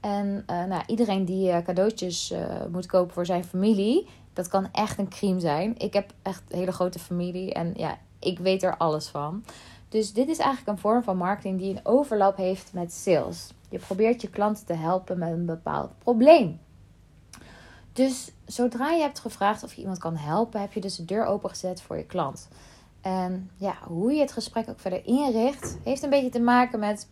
En 0.01 0.45
nou, 0.47 0.83
iedereen 0.87 1.25
die 1.25 1.63
cadeautjes 1.63 2.35
moet 2.71 2.87
kopen 2.87 3.15
voor 3.15 3.27
zijn 3.27 3.45
familie, 3.45 4.09
dat 4.33 4.49
kan 4.49 4.69
echt 4.73 4.99
een 4.99 5.09
crime 5.09 5.41
zijn. 5.41 5.79
Ik 5.79 5.93
heb 5.93 6.13
echt 6.23 6.43
een 6.49 6.59
hele 6.59 6.73
grote 6.73 6.99
familie 6.99 7.53
en 7.53 7.73
ja, 7.77 7.99
ik 8.19 8.39
weet 8.39 8.63
er 8.63 8.77
alles 8.77 9.09
van. 9.09 9.45
Dus 9.93 10.13
dit 10.13 10.29
is 10.29 10.39
eigenlijk 10.39 10.69
een 10.69 10.83
vorm 10.83 11.03
van 11.03 11.17
marketing 11.17 11.59
die 11.59 11.71
een 11.71 11.87
overlap 11.87 12.37
heeft 12.37 12.73
met 12.73 12.93
sales. 12.93 13.53
Je 13.69 13.79
probeert 13.79 14.23
je 14.23 14.31
klanten 14.31 14.67
te 14.67 14.73
helpen 14.73 15.19
met 15.19 15.33
een 15.33 15.47
bepaald 15.47 15.99
probleem. 15.99 16.61
Dus 17.93 18.33
zodra 18.47 18.91
je 18.91 19.01
hebt 19.01 19.19
gevraagd 19.19 19.63
of 19.63 19.75
je 19.75 19.81
iemand 19.81 19.99
kan 19.99 20.17
helpen, 20.17 20.61
heb 20.61 20.73
je 20.73 20.81
dus 20.81 20.97
de 20.97 21.05
deur 21.05 21.25
opengezet 21.25 21.83
voor 21.83 21.97
je 21.97 22.05
klant. 22.05 22.49
En 23.01 23.51
ja, 23.57 23.75
hoe 23.83 24.13
je 24.13 24.21
het 24.21 24.33
gesprek 24.33 24.69
ook 24.69 24.81
verder 24.81 25.07
inricht, 25.07 25.79
heeft 25.85 26.03
een 26.03 26.11
beetje 26.11 26.31
te 26.31 26.41
maken 26.41 26.79
met 26.79 27.09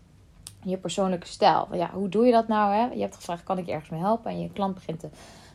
je 0.62 0.76
persoonlijke 0.76 1.26
stijl. 1.26 1.68
Ja, 1.72 1.90
hoe 1.92 2.08
doe 2.08 2.26
je 2.26 2.32
dat 2.32 2.48
nou? 2.48 2.74
Hè? 2.74 2.84
Je 2.94 3.00
hebt 3.00 3.16
gevraagd, 3.16 3.42
kan 3.42 3.58
ik 3.58 3.66
je 3.66 3.72
ergens 3.72 3.90
mee 3.90 4.00
helpen? 4.00 4.30
En 4.30 4.40
je 4.40 4.52
klant 4.52 4.74
begint 4.74 5.00
te, 5.00 5.08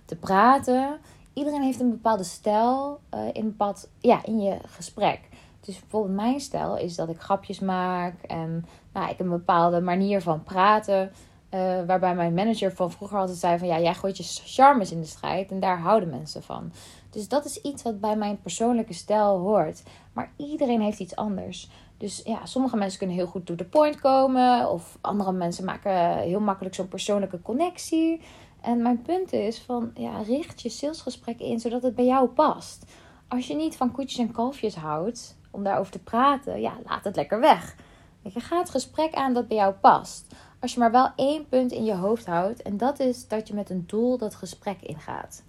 te 0.06 0.16
praten. 0.16 1.00
Iedereen 1.34 1.62
heeft 1.62 1.80
een 1.80 1.90
bepaalde 1.90 2.24
stijl 2.24 3.00
uh, 3.14 3.20
in, 3.34 3.56
pad, 3.56 3.90
ja, 4.00 4.26
in 4.26 4.42
je 4.42 4.58
gesprek. 4.66 5.20
Dus 5.66 5.80
bijvoorbeeld 5.80 6.16
mijn 6.16 6.40
stijl 6.40 6.78
is 6.78 6.96
dat 6.96 7.10
ik 7.10 7.20
grapjes 7.20 7.60
maak 7.60 8.22
en 8.22 8.66
nou, 8.94 9.10
ik 9.10 9.20
een 9.20 9.30
bepaalde 9.30 9.82
manier 9.82 10.22
van 10.22 10.44
praten. 10.44 11.12
Uh, 11.54 11.60
waarbij 11.88 12.16
mijn 12.16 12.34
manager 12.34 12.72
van 12.76 12.92
vroeger 12.92 13.18
altijd 13.18 13.38
zei 13.38 13.58
van 13.58 13.68
ja, 13.68 13.80
jij 13.80 13.94
gooit 13.94 14.18
je 14.18 14.24
charmes 14.24 14.92
in 14.92 15.00
de 15.00 15.08
strijd 15.08 15.52
en 15.52 15.60
daar 15.60 15.80
houden 15.80 16.10
mensen 16.10 16.44
van. 16.44 16.72
Dus 17.10 17.28
dat 17.28 17.46
is 17.46 17.62
iets 17.62 17.84
wat 17.84 18.00
bij 18.00 18.16
mijn 18.16 18.42
persoonlijke 18.42 18.94
stijl 18.94 19.38
hoort. 19.38 19.84
Maar 20.14 20.32
iedereen 20.38 20.82
heeft 20.82 21.00
iets 21.00 21.16
anders. 21.16 21.70
Dus 21.98 22.22
ja, 22.26 22.46
sommige 22.46 22.78
mensen 22.78 22.98
kunnen 22.98 23.16
heel 23.16 23.28
goed 23.28 23.46
to 23.46 23.56
the 23.56 23.66
point 23.66 24.00
komen. 24.00 24.70
Of 24.70 24.98
andere 25.02 25.32
mensen 25.32 25.66
maken 25.66 26.18
heel 26.18 26.40
makkelijk 26.40 26.76
zo'n 26.76 26.88
persoonlijke 26.88 27.42
connectie. 27.42 28.22
En 28.62 28.82
mijn 28.82 29.02
punt 29.02 29.34
is 29.34 29.60
van 29.60 29.92
ja, 29.94 30.22
richt 30.22 30.62
je 30.62 30.70
salesgesprekken 30.70 31.46
in 31.46 31.60
zodat 31.60 31.84
het 31.84 31.96
bij 31.96 32.06
jou 32.06 32.28
past. 32.28 32.86
Als 33.28 33.48
je 33.48 33.56
niet 33.56 33.78
van 33.78 33.92
koetjes 33.92 34.20
en 34.20 34.32
kalfjes 34.32 34.76
houdt, 34.76 35.38
om 35.56 35.64
daarover 35.64 35.92
te 35.92 36.00
praten, 36.00 36.62
ja, 36.62 36.74
laat 36.86 37.04
het 37.04 37.16
lekker 37.16 37.40
weg. 37.40 37.76
Je 38.22 38.40
gaat 38.40 38.60
het 38.60 38.70
gesprek 38.70 39.14
aan 39.14 39.34
dat 39.34 39.48
bij 39.48 39.58
jou 39.58 39.74
past. 39.74 40.34
Als 40.60 40.74
je 40.74 40.80
maar 40.80 40.92
wel 40.92 41.10
één 41.16 41.48
punt 41.48 41.72
in 41.72 41.84
je 41.84 41.96
hoofd 41.96 42.26
houdt, 42.26 42.62
en 42.62 42.78
dat 42.78 43.00
is 43.00 43.28
dat 43.28 43.48
je 43.48 43.54
met 43.54 43.70
een 43.70 43.84
doel 43.88 44.18
dat 44.18 44.36
gesprek 44.36 44.82
ingaat. 44.82 45.44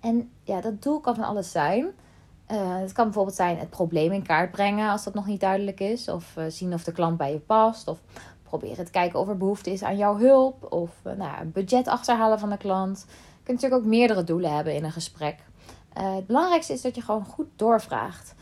En 0.00 0.30
ja, 0.42 0.60
dat 0.60 0.82
doel 0.82 1.00
kan 1.00 1.14
van 1.14 1.24
alles 1.24 1.50
zijn. 1.50 1.84
Uh, 1.84 2.76
het 2.76 2.92
kan 2.92 3.04
bijvoorbeeld 3.04 3.36
zijn 3.36 3.58
het 3.58 3.70
probleem 3.70 4.12
in 4.12 4.22
kaart 4.22 4.50
brengen 4.50 4.90
als 4.90 5.04
dat 5.04 5.14
nog 5.14 5.26
niet 5.26 5.40
duidelijk 5.40 5.80
is. 5.80 6.08
Of 6.08 6.36
uh, 6.38 6.44
zien 6.48 6.74
of 6.74 6.84
de 6.84 6.92
klant 6.92 7.16
bij 7.16 7.32
je 7.32 7.38
past. 7.38 7.88
Of 7.88 7.98
proberen 8.42 8.84
te 8.84 8.90
kijken 8.90 9.20
of 9.20 9.28
er 9.28 9.36
behoefte 9.36 9.70
is 9.70 9.82
aan 9.82 9.96
jouw 9.96 10.16
hulp. 10.16 10.72
Of 10.72 10.90
uh, 11.06 11.12
nou, 11.12 11.40
een 11.40 11.52
budget 11.52 11.88
achterhalen 11.88 12.38
van 12.38 12.50
de 12.50 12.56
klant. 12.56 13.04
Je 13.08 13.44
kunt 13.44 13.60
natuurlijk 13.60 13.82
ook 13.82 13.96
meerdere 13.96 14.24
doelen 14.24 14.54
hebben 14.54 14.74
in 14.74 14.84
een 14.84 14.92
gesprek. 14.92 15.36
Het 15.92 16.26
belangrijkste 16.26 16.72
is 16.72 16.82
dat 16.82 16.94
je 16.94 17.00
gewoon 17.00 17.24
goed 17.24 17.48
doorvraagt. 17.56 18.34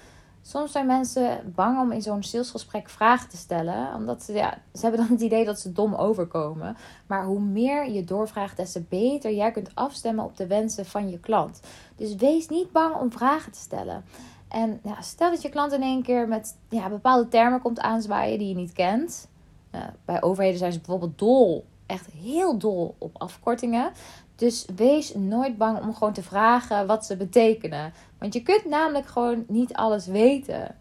Soms 0.49 0.73
zijn 0.73 0.87
mensen 0.87 1.53
bang 1.55 1.81
om 1.81 1.93
in 1.93 2.03
zo'n 2.03 2.23
salesgesprek 2.23 2.88
vragen 2.88 3.29
te 3.29 3.37
stellen. 3.37 3.95
Omdat 3.95 4.23
ze, 4.23 4.33
ja, 4.33 4.59
ze 4.75 4.81
hebben 4.81 5.00
dan 5.00 5.09
het 5.11 5.21
idee 5.21 5.45
dat 5.45 5.61
ze 5.61 5.73
dom 5.73 5.95
overkomen. 5.95 6.76
Maar 7.07 7.25
hoe 7.25 7.41
meer 7.41 7.91
je 7.91 8.05
doorvraagt, 8.05 8.57
des 8.57 8.73
te 8.73 8.83
beter 8.88 9.33
jij 9.33 9.50
kunt 9.50 9.75
afstemmen 9.75 10.25
op 10.25 10.37
de 10.37 10.47
wensen 10.47 10.87
van 10.87 11.11
je 11.11 11.21
klant. 11.21 11.61
Dus 11.97 12.15
wees 12.15 12.49
niet 12.49 12.73
bang 12.73 12.95
om 12.95 13.12
vragen 13.12 13.53
te 13.53 13.59
stellen. 13.59 14.05
En 14.49 14.81
stel 15.00 15.31
dat 15.31 15.43
je 15.43 15.49
klant 15.49 15.73
in 15.73 15.83
één 15.83 16.03
keer 16.03 16.29
met 16.29 16.57
ja, 16.69 16.88
bepaalde 16.88 17.29
termen 17.29 17.61
komt 17.61 17.81
aanzwaaien 17.81 18.38
die 18.38 18.49
je 18.49 18.55
niet 18.55 18.73
kent. 18.73 19.29
Uh, 19.75 19.81
bij 20.05 20.23
overheden 20.23 20.59
zijn 20.59 20.73
ze 20.73 20.79
bijvoorbeeld 20.79 21.19
dol, 21.19 21.65
echt 21.87 22.07
heel 22.07 22.59
dol 22.59 22.95
op 22.99 23.11
afkortingen. 23.19 23.93
Dus 24.37 24.66
wees 24.76 25.14
nooit 25.14 25.59
bang 25.59 25.81
om 25.81 25.95
gewoon 25.95 26.12
te 26.12 26.23
vragen 26.23 26.87
wat 26.87 27.07
ze 27.07 27.16
betekenen. 27.16 27.93
Want 28.19 28.35
je 28.35 28.43
kunt 28.43 28.64
namelijk 28.64 29.07
gewoon 29.07 29.45
niet 29.49 29.75
alles 29.75 30.07
weten. 30.07 30.75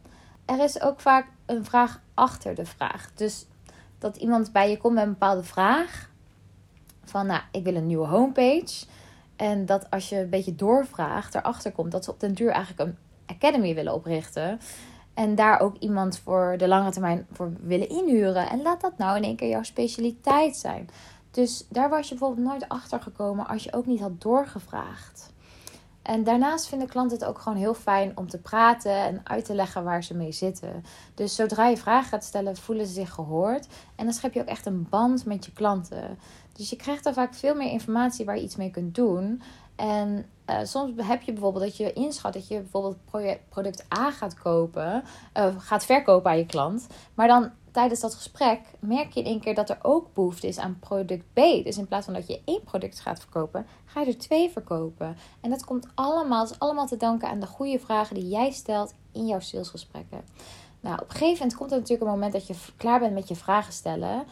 Er 0.46 0.64
is 0.64 0.82
ook 0.82 1.00
vaak 1.00 1.28
een 1.46 1.66
vraag 1.66 2.02
achter 2.14 2.56
de 2.56 2.66
vraag. 2.66 3.12
Dus 3.16 3.46
dat 4.00 4.18
iemand 4.18 4.52
bij 4.52 4.70
je 4.70 4.78
komt 4.78 4.94
met 4.94 5.04
een 5.04 5.10
bepaalde 5.10 5.44
vraag. 5.44 6.10
Van, 7.04 7.26
nou, 7.26 7.42
ik 7.52 7.64
wil 7.64 7.76
een 7.76 7.88
nieuwe 7.88 8.08
homepage. 8.08 8.86
En 9.36 9.66
dat 9.66 9.90
als 9.90 10.10
je 10.10 10.20
een 10.20 10.30
beetje 10.30 10.56
doorvraagt, 10.56 11.36
erachter 11.36 11.72
komt 11.72 11.92
dat 11.92 12.04
ze 12.04 12.12
op 12.12 12.20
den 12.20 12.34
duur 12.34 12.52
eigenlijk 12.52 12.90
een 12.90 12.98
academy 13.36 13.76
willen 13.76 13.94
oprichten. 13.94 14.60
En 15.14 15.36
daar 15.36 15.60
ook 15.60 15.78
iemand 15.78 16.20
voor 16.20 16.56
de 16.58 16.68
lange 16.68 16.92
termijn 16.92 17.28
voor 17.32 17.52
willen 17.62 17.90
inhuren. 17.90 18.50
En 18.50 18.62
laat 18.62 18.82
dat 18.82 18.98
nou 18.98 19.18
in 19.18 19.24
één 19.24 19.36
keer 19.36 19.50
jouw 19.50 19.64
specialiteit 19.64 20.56
zijn. 20.56 20.90
Dus 21.36 21.66
daar 21.70 21.90
was 21.90 22.10
je 22.10 22.16
bijvoorbeeld 22.16 22.48
nooit 22.48 22.70
achter 22.70 23.02
gekomen 23.02 23.48
als 23.48 23.64
je 23.64 23.74
ook 23.74 23.86
niet 23.86 24.00
had 24.00 24.22
doorgevraagd. 24.22 25.34
En 26.02 26.24
daarnaast 26.24 26.68
vinden 26.68 26.88
klanten 26.88 27.18
het 27.18 27.28
ook 27.28 27.40
gewoon 27.40 27.58
heel 27.58 27.74
fijn 27.74 28.18
om 28.18 28.30
te 28.30 28.38
praten 28.38 28.92
en 28.92 29.22
uit 29.24 29.46
te 29.46 29.54
leggen 29.54 29.84
waar 29.84 30.04
ze 30.04 30.14
mee 30.14 30.32
zitten. 30.32 30.84
Dus 31.14 31.36
zodra 31.36 31.68
je 31.68 31.78
vragen 31.78 32.10
gaat 32.10 32.24
stellen, 32.24 32.56
voelen 32.56 32.88
ze 32.88 32.94
zich 32.94 33.14
gehoord. 33.14 33.68
En 33.96 34.06
dan 34.06 34.14
schep 34.14 34.34
je 34.34 34.42
ook 34.42 34.48
echt 34.48 34.66
een 34.66 34.88
band 34.90 35.26
met 35.26 35.46
je 35.46 35.52
klanten. 35.52 36.20
Dus 36.54 36.70
je 36.70 36.76
krijgt 36.76 37.04
dan 37.04 37.14
vaak 37.14 37.34
veel 37.34 37.56
meer 37.56 37.72
informatie 37.72 38.26
waar 38.26 38.36
je 38.36 38.44
iets 38.44 38.56
mee 38.56 38.72
kunt 38.72 38.96
doen. 38.96 39.42
En 39.76 40.26
uh, 40.50 40.60
soms 40.64 40.92
heb 41.08 41.22
je 41.22 41.32
bijvoorbeeld 41.34 41.64
dat 41.64 41.78
je 41.78 41.94
inschat 41.94 42.34
dat 42.34 42.48
je 42.48 42.60
bijvoorbeeld 42.60 42.98
product 43.50 43.86
A 43.98 44.12
gaat 44.12 44.34
kopen, 44.34 45.04
uh, 45.38 45.56
gaat 45.58 45.86
verkopen 45.86 46.32
aan 46.32 46.38
je 46.38 46.46
klant. 46.46 46.88
Maar 47.14 47.28
dan 47.28 47.52
tijdens 47.76 48.00
dat 48.00 48.16
gesprek 48.16 48.60
merk 48.80 49.14
je 49.14 49.20
in 49.20 49.26
één 49.26 49.40
keer 49.40 49.56
dat 49.56 49.70
er 49.70 49.78
ook 49.82 50.14
behoefte 50.14 50.48
is 50.48 50.58
aan 50.58 50.80
product 50.80 51.26
B. 51.34 51.36
Dus 51.64 51.78
in 51.78 51.88
plaats 51.88 52.06
van 52.06 52.14
dat 52.14 52.28
je 52.28 52.42
één 52.46 52.64
product 52.64 53.00
gaat 53.00 53.20
verkopen, 53.20 53.66
ga 53.86 54.02
je 54.02 54.08
er 54.08 54.18
twee 54.18 54.50
verkopen. 54.50 55.18
En 55.42 55.50
dat 55.50 55.66
komt 55.66 55.88
allemaal, 55.96 56.44
is 56.44 56.60
allemaal 56.60 56.88
te 56.88 56.98
danken 56.98 57.30
aan 57.30 57.40
de 57.40 57.46
goede 57.46 57.80
vragen 57.80 58.16
die 58.16 58.28
jij 58.28 58.52
stelt 58.52 58.94
in 59.12 59.26
jouw 59.28 59.40
salesgesprekken. 59.40 60.22
Nou, 60.80 60.96
op 60.96 61.10
een 61.10 61.12
gegeven 61.12 61.38
moment 61.38 61.56
komt 61.56 61.72
er 61.72 61.78
natuurlijk 61.78 62.06
een 62.06 62.14
moment 62.14 62.34
dat 62.34 62.48
je 62.48 62.56
klaar 62.78 63.00
bent 63.00 63.14
met 63.14 63.28
je 63.28 63.36
vragen 63.36 63.74
stellen. 63.74 64.24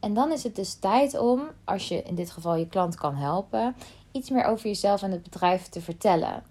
En 0.00 0.14
dan 0.14 0.32
is 0.32 0.42
het 0.42 0.56
dus 0.56 0.74
tijd 0.74 1.18
om, 1.18 1.42
als 1.64 1.88
je 1.88 2.02
in 2.02 2.14
dit 2.14 2.30
geval 2.30 2.56
je 2.56 2.68
klant 2.68 2.94
kan 2.96 3.14
helpen, 3.14 3.76
iets 4.12 4.30
meer 4.30 4.44
over 4.44 4.66
jezelf 4.66 5.02
en 5.02 5.10
het 5.10 5.22
bedrijf 5.22 5.68
te 5.68 5.80
vertellen. 5.80 6.42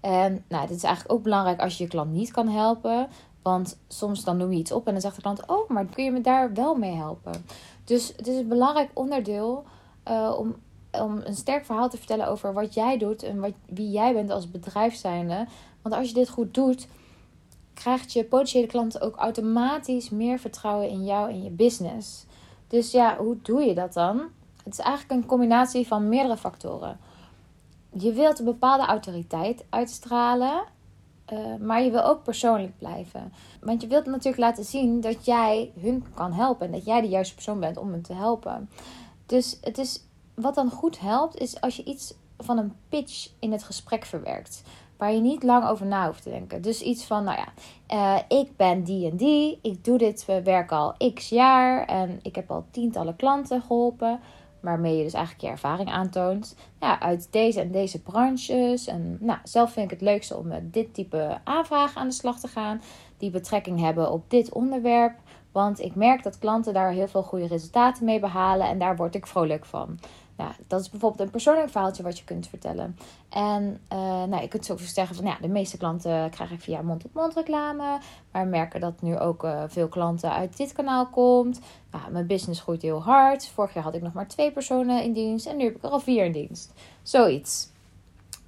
En 0.00 0.44
nou, 0.48 0.66
dit 0.66 0.76
is 0.76 0.82
eigenlijk 0.82 1.14
ook 1.14 1.22
belangrijk 1.22 1.60
als 1.60 1.78
je 1.78 1.84
je 1.84 1.90
klant 1.90 2.12
niet 2.12 2.30
kan 2.30 2.48
helpen. 2.48 3.08
Want 3.48 3.78
soms 3.88 4.24
dan 4.24 4.36
noem 4.36 4.52
je 4.52 4.58
iets 4.58 4.72
op 4.72 4.86
en 4.86 4.92
dan 4.92 5.00
zegt 5.00 5.14
de 5.14 5.22
klant: 5.22 5.46
Oh, 5.46 5.68
maar 5.68 5.84
kun 5.86 6.04
je 6.04 6.10
me 6.10 6.20
daar 6.20 6.52
wel 6.52 6.74
mee 6.74 6.94
helpen? 6.94 7.44
Dus 7.84 8.12
het 8.16 8.26
is 8.26 8.36
een 8.36 8.48
belangrijk 8.48 8.90
onderdeel 8.94 9.64
uh, 10.08 10.34
om, 10.38 10.56
om 10.90 11.20
een 11.24 11.34
sterk 11.34 11.64
verhaal 11.64 11.88
te 11.88 11.96
vertellen 11.96 12.28
over 12.28 12.52
wat 12.52 12.74
jij 12.74 12.98
doet 12.98 13.22
en 13.22 13.40
wat, 13.40 13.52
wie 13.66 13.90
jij 13.90 14.12
bent 14.12 14.30
als 14.30 14.50
bedrijf 14.50 14.94
zijnde. 14.94 15.46
Want 15.82 15.94
als 15.94 16.08
je 16.08 16.14
dit 16.14 16.28
goed 16.28 16.54
doet, 16.54 16.88
krijgt 17.74 18.12
je 18.12 18.24
potentiële 18.24 18.66
klanten 18.66 19.00
ook 19.00 19.16
automatisch 19.16 20.10
meer 20.10 20.38
vertrouwen 20.38 20.88
in 20.88 21.04
jou 21.04 21.30
en 21.30 21.42
je 21.42 21.50
business. 21.50 22.24
Dus 22.66 22.90
ja, 22.90 23.16
hoe 23.16 23.36
doe 23.42 23.62
je 23.62 23.74
dat 23.74 23.92
dan? 23.92 24.20
Het 24.64 24.72
is 24.72 24.78
eigenlijk 24.78 25.20
een 25.20 25.28
combinatie 25.28 25.86
van 25.86 26.08
meerdere 26.08 26.36
factoren. 26.36 26.98
Je 27.92 28.12
wilt 28.12 28.38
een 28.38 28.44
bepaalde 28.44 28.86
autoriteit 28.86 29.64
uitstralen 29.68 30.64
uh, 31.32 31.38
maar 31.60 31.82
je 31.82 31.90
wil 31.90 32.04
ook 32.04 32.22
persoonlijk 32.22 32.78
blijven. 32.78 33.32
Want 33.60 33.82
je 33.82 33.88
wilt 33.88 34.06
natuurlijk 34.06 34.42
laten 34.42 34.64
zien 34.64 35.00
dat 35.00 35.24
jij 35.24 35.72
hun 35.80 36.04
kan 36.14 36.32
helpen. 36.32 36.66
En 36.66 36.72
dat 36.72 36.84
jij 36.84 37.00
de 37.00 37.08
juiste 37.08 37.34
persoon 37.34 37.60
bent 37.60 37.76
om 37.76 37.90
hen 37.92 38.02
te 38.02 38.14
helpen. 38.14 38.70
Dus 39.26 39.58
het 39.60 39.78
is, 39.78 40.04
wat 40.34 40.54
dan 40.54 40.70
goed 40.70 41.00
helpt, 41.00 41.40
is 41.40 41.60
als 41.60 41.76
je 41.76 41.84
iets 41.84 42.14
van 42.38 42.58
een 42.58 42.72
pitch 42.88 43.30
in 43.38 43.52
het 43.52 43.62
gesprek 43.62 44.04
verwerkt. 44.04 44.62
Waar 44.96 45.12
je 45.12 45.20
niet 45.20 45.42
lang 45.42 45.68
over 45.68 45.86
na 45.86 46.06
hoeft 46.06 46.22
te 46.22 46.30
denken. 46.30 46.62
Dus 46.62 46.82
iets 46.82 47.04
van, 47.04 47.24
nou 47.24 47.38
ja, 47.38 47.52
uh, 48.28 48.38
ik 48.38 48.56
ben 48.56 48.84
die 48.84 49.10
en 49.10 49.16
die. 49.16 49.58
Ik 49.62 49.84
doe 49.84 49.98
dit 49.98 50.24
werk 50.44 50.72
al 50.72 50.94
x 51.14 51.28
jaar. 51.28 51.84
En 51.84 52.18
ik 52.22 52.34
heb 52.34 52.50
al 52.50 52.64
tientallen 52.70 53.16
klanten 53.16 53.60
geholpen 53.60 54.20
waarmee 54.60 54.96
je 54.96 55.02
dus 55.02 55.12
eigenlijk 55.12 55.44
je 55.44 55.50
ervaring 55.50 55.90
aantoont. 55.90 56.56
Ja, 56.80 57.00
uit 57.00 57.28
deze 57.30 57.60
en 57.60 57.70
deze 57.70 58.02
branches. 58.02 58.86
En 58.86 59.16
nou, 59.20 59.38
zelf 59.42 59.72
vind 59.72 59.84
ik 59.84 59.98
het 59.98 60.08
leukste 60.08 60.36
om 60.36 60.46
met 60.46 60.72
dit 60.72 60.94
type 60.94 61.38
aanvragen 61.44 62.00
aan 62.00 62.08
de 62.08 62.14
slag 62.14 62.40
te 62.40 62.48
gaan. 62.48 62.80
Die 63.16 63.30
betrekking 63.30 63.80
hebben 63.80 64.12
op 64.12 64.30
dit 64.30 64.52
onderwerp. 64.52 65.18
Want 65.52 65.80
ik 65.80 65.94
merk 65.94 66.22
dat 66.22 66.38
klanten 66.38 66.74
daar 66.74 66.90
heel 66.90 67.08
veel 67.08 67.22
goede 67.22 67.46
resultaten 67.46 68.04
mee 68.04 68.20
behalen. 68.20 68.66
En 68.66 68.78
daar 68.78 68.96
word 68.96 69.14
ik 69.14 69.26
vrolijk 69.26 69.64
van. 69.64 69.98
Nou, 70.38 70.50
dat 70.66 70.80
is 70.80 70.90
bijvoorbeeld 70.90 71.20
een 71.20 71.30
persoonlijk 71.30 71.70
verhaaltje 71.70 72.02
wat 72.02 72.18
je 72.18 72.24
kunt 72.24 72.48
vertellen. 72.48 72.96
En 73.28 73.80
uh, 73.92 73.98
nou, 74.24 74.40
je 74.40 74.48
kunt 74.48 74.64
zo 74.64 74.76
zeggen 74.76 75.16
van 75.16 75.24
ja, 75.24 75.36
de 75.40 75.48
meeste 75.48 75.76
klanten 75.76 76.30
krijg 76.30 76.50
ik 76.50 76.60
via 76.60 76.82
mond-op-mond 76.82 77.34
reclame. 77.34 77.98
Maar 78.32 78.46
merken 78.46 78.80
dat 78.80 79.02
nu 79.02 79.18
ook 79.18 79.44
uh, 79.44 79.62
veel 79.66 79.88
klanten 79.88 80.32
uit 80.32 80.56
dit 80.56 80.72
kanaal 80.72 81.06
komt. 81.06 81.60
Nou, 81.90 82.10
mijn 82.10 82.26
business 82.26 82.60
groeit 82.60 82.82
heel 82.82 83.02
hard. 83.02 83.48
Vorig 83.48 83.74
jaar 83.74 83.82
had 83.82 83.94
ik 83.94 84.02
nog 84.02 84.12
maar 84.12 84.28
twee 84.28 84.52
personen 84.52 85.02
in 85.02 85.12
dienst 85.12 85.46
en 85.46 85.56
nu 85.56 85.64
heb 85.64 85.76
ik 85.76 85.82
er 85.82 85.90
al 85.90 86.00
vier 86.00 86.24
in 86.24 86.32
dienst. 86.32 86.72
Zoiets. 87.02 87.70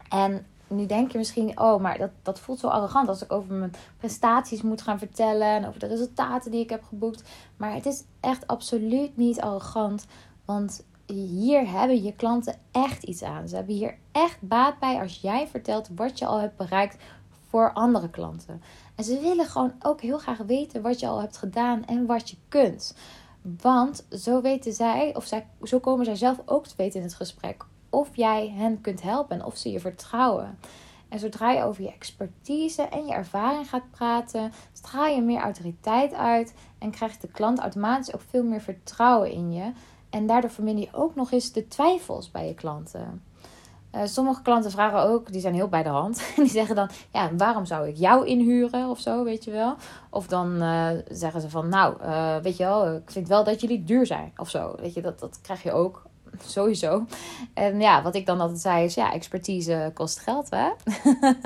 En 0.09 0.47
nu 0.67 0.87
denk 0.87 1.13
je 1.13 1.19
misschien, 1.19 1.61
oh, 1.61 1.81
maar 1.81 1.99
dat, 1.99 2.11
dat 2.23 2.41
voelt 2.41 2.59
zo 2.59 2.67
arrogant 2.67 3.09
als 3.09 3.23
ik 3.23 3.33
over 3.33 3.55
mijn 3.55 3.75
prestaties 3.99 4.63
moet 4.63 4.83
gaan 4.83 4.99
vertellen 4.99 5.49
en 5.49 5.67
over 5.67 5.81
de 5.81 5.87
resultaten 5.87 6.51
die 6.51 6.63
ik 6.63 6.71
heb 6.71 6.85
geboekt. 6.85 7.23
Maar 7.57 7.75
het 7.75 7.87
is 7.87 8.05
echt 8.21 8.47
absoluut 8.47 9.17
niet 9.17 9.41
arrogant, 9.41 10.07
want 10.45 10.85
hier 11.13 11.71
hebben 11.71 12.03
je 12.03 12.15
klanten 12.15 12.59
echt 12.71 13.03
iets 13.03 13.23
aan. 13.23 13.49
Ze 13.49 13.57
hebben 13.57 13.75
hier 13.75 13.99
echt 14.13 14.39
baat 14.41 14.79
bij 14.79 15.01
als 15.01 15.21
jij 15.21 15.49
vertelt 15.49 15.89
wat 15.95 16.19
je 16.19 16.27
al 16.27 16.41
hebt 16.41 16.57
bereikt 16.57 16.97
voor 17.49 17.73
andere 17.73 18.11
klanten. 18.11 18.63
En 18.95 19.05
ze 19.05 19.21
willen 19.21 19.47
gewoon 19.47 19.73
ook 19.83 20.01
heel 20.01 20.19
graag 20.19 20.39
weten 20.39 20.83
wat 20.83 21.01
je 21.01 21.07
al 21.07 21.21
hebt 21.21 21.37
gedaan 21.37 21.85
en 21.85 22.07
wat 22.07 22.31
je 22.31 22.37
kunt. 22.49 22.95
Want 23.43 24.07
zo 24.11 24.41
weten 24.41 24.73
zij, 24.73 25.15
of 25.17 25.25
zij, 25.25 25.47
zo 25.63 25.79
komen 25.79 26.05
zij 26.05 26.17
zelf 26.17 26.43
ook 26.45 26.67
te 26.67 26.75
weten 26.77 27.01
in 27.01 27.07
het 27.07 27.15
gesprek 27.15 27.65
of 27.91 28.17
jij 28.17 28.53
hen 28.57 28.81
kunt 28.81 29.03
helpen 29.03 29.37
en 29.39 29.45
of 29.45 29.57
ze 29.57 29.71
je 29.71 29.81
vertrouwen. 29.81 30.59
En 31.09 31.19
zodra 31.19 31.51
je 31.51 31.63
over 31.63 31.83
je 31.83 31.93
expertise 31.93 32.83
en 32.83 33.07
je 33.07 33.13
ervaring 33.13 33.69
gaat 33.69 33.91
praten, 33.91 34.53
straal 34.73 35.07
je 35.07 35.23
meer 35.23 35.41
autoriteit 35.41 36.13
uit 36.15 36.55
en 36.79 36.91
krijgt 36.91 37.21
de 37.21 37.29
klant 37.29 37.59
automatisch 37.59 38.15
ook 38.15 38.23
veel 38.29 38.45
meer 38.45 38.61
vertrouwen 38.61 39.31
in 39.31 39.53
je. 39.53 39.73
En 40.11 40.27
daardoor 40.27 40.51
verminder 40.51 40.85
je 40.85 40.97
ook 40.99 41.15
nog 41.15 41.33
eens 41.33 41.53
de 41.53 41.69
twijfels 41.69 42.31
bij 42.31 42.47
je 42.47 42.55
klanten. 42.55 43.23
Uh, 43.95 44.01
sommige 44.05 44.43
klanten 44.43 44.71
vragen 44.71 45.03
ook, 45.03 45.33
die 45.33 45.41
zijn 45.41 45.55
heel 45.55 45.69
bij 45.69 45.83
de 45.83 45.89
hand. 45.89 46.23
die 46.37 46.49
zeggen 46.49 46.75
dan, 46.75 46.91
ja, 47.13 47.31
waarom 47.37 47.65
zou 47.65 47.89
ik 47.89 47.97
jou 47.97 48.27
inhuren 48.27 48.89
of 48.89 49.01
zo, 49.01 49.25
weet 49.25 49.45
je 49.45 49.51
wel? 49.51 49.75
Of 50.11 50.27
dan 50.27 50.63
uh, 50.63 50.89
zeggen 51.09 51.41
ze 51.41 51.51
van, 51.51 51.69
nou, 51.69 52.03
uh, 52.03 52.37
weet 52.37 52.57
je 52.57 52.65
wel, 52.65 52.95
ik 52.95 53.11
vind 53.11 53.29
wel 53.29 53.45
dat 53.45 53.61
jullie 53.61 53.85
duur 53.85 54.07
zijn 54.07 54.33
of 54.37 54.51
zo. 54.51 54.75
Weet 54.81 54.95
je, 54.95 55.03
dat, 55.03 55.19
dat 55.19 55.41
krijg 55.43 55.63
je 55.63 55.73
ook 55.73 56.03
sowieso. 56.47 57.05
En 57.55 57.81
ja, 57.81 58.03
wat 58.03 58.15
ik 58.15 58.27
dan 58.27 58.41
altijd 58.41 58.61
zei 58.61 58.85
is, 58.85 58.95
ja, 58.95 59.13
expertise 59.13 59.91
kost 59.95 60.19
geld, 60.19 60.51
hè? 60.51 60.69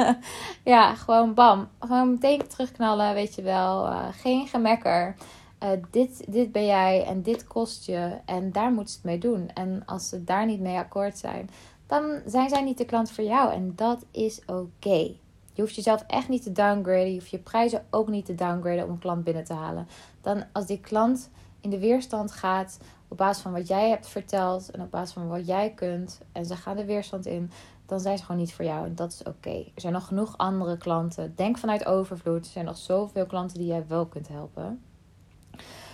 ja, 0.73 0.95
gewoon 0.95 1.35
bam. 1.35 1.69
Gewoon 1.81 2.11
meteen 2.11 2.49
terugknallen, 2.49 3.15
weet 3.15 3.35
je 3.35 3.43
wel. 3.43 3.91
geen 4.13 4.47
gemekker. 4.47 5.17
Uh, 5.63 5.71
dit, 5.91 6.33
dit 6.33 6.53
ben 6.53 6.67
jij 6.67 7.05
en 7.05 7.23
dit 7.23 7.47
kost 7.47 7.87
je 7.87 8.19
en 8.25 8.53
daar 8.53 8.73
moeten 8.73 8.93
ze 8.93 8.97
het 8.97 9.07
mee 9.07 9.19
doen. 9.19 9.49
En 9.49 9.83
als 9.87 10.09
ze 10.09 10.25
daar 10.25 10.47
niet 10.47 10.61
mee 10.61 10.77
akkoord 10.77 11.19
zijn, 11.19 11.51
dan 11.87 12.21
zijn 12.27 12.49
zij 12.49 12.63
niet 12.63 12.79
de 12.79 12.85
klant 12.85 13.11
voor 13.11 13.25
jou. 13.25 13.53
En 13.53 13.73
dat 13.77 14.05
is 14.11 14.41
oké. 14.47 15.15
Je 15.53 15.63
hoeft 15.63 15.75
jezelf 15.75 16.05
echt 16.07 16.29
niet 16.29 16.43
te 16.43 16.53
downgraden. 16.53 17.13
Je 17.13 17.19
hoeft 17.19 17.31
je 17.31 17.39
prijzen 17.39 17.85
ook 17.91 18.09
niet 18.09 18.27
te 18.27 18.35
downgraden 18.35 18.85
om 18.85 18.91
een 18.91 18.99
klant 18.99 19.25
binnen 19.25 19.45
te 19.45 19.53
halen. 19.53 19.89
Dan 20.21 20.45
als 20.53 20.67
die 20.67 20.81
klant 20.81 21.31
in 21.61 21.71
de 21.71 21.79
weerstand 21.79 22.33
gaat 22.33 22.79
op 23.09 23.17
basis 23.17 23.43
van 23.43 23.53
wat 23.53 23.69
jij 23.69 23.89
hebt 23.89 24.07
verteld 24.07 24.71
en 24.71 24.81
op 24.81 24.91
basis 24.91 25.15
van 25.15 25.29
wat 25.29 25.47
jij 25.47 25.71
kunt 25.71 26.21
en 26.33 26.47
ze 26.47 26.57
gaan 26.57 26.77
de 26.77 26.85
weerstand 26.85 27.27
in, 27.27 27.51
dan 27.87 28.01
zijn 28.01 28.19
ze 28.19 28.25
gewoon 28.25 28.41
niet 28.41 28.55
voor 28.55 28.65
jou 28.65 28.87
en 28.87 28.95
dat 28.95 29.13
is 29.13 29.23
oké. 29.23 29.65
Er 29.75 29.81
zijn 29.81 29.93
nog 29.93 30.07
genoeg 30.07 30.39
andere 30.39 30.77
klanten. 30.77 31.33
Denk 31.37 31.59
vanuit 31.59 31.85
overvloed. 31.87 32.45
Er 32.45 32.53
zijn 32.53 32.65
nog 32.65 32.77
zoveel 32.77 33.27
klanten 33.27 33.59
die 33.59 33.67
jij 33.67 33.85
wel 33.89 34.07
kunt 34.07 34.29
helpen. 34.29 34.83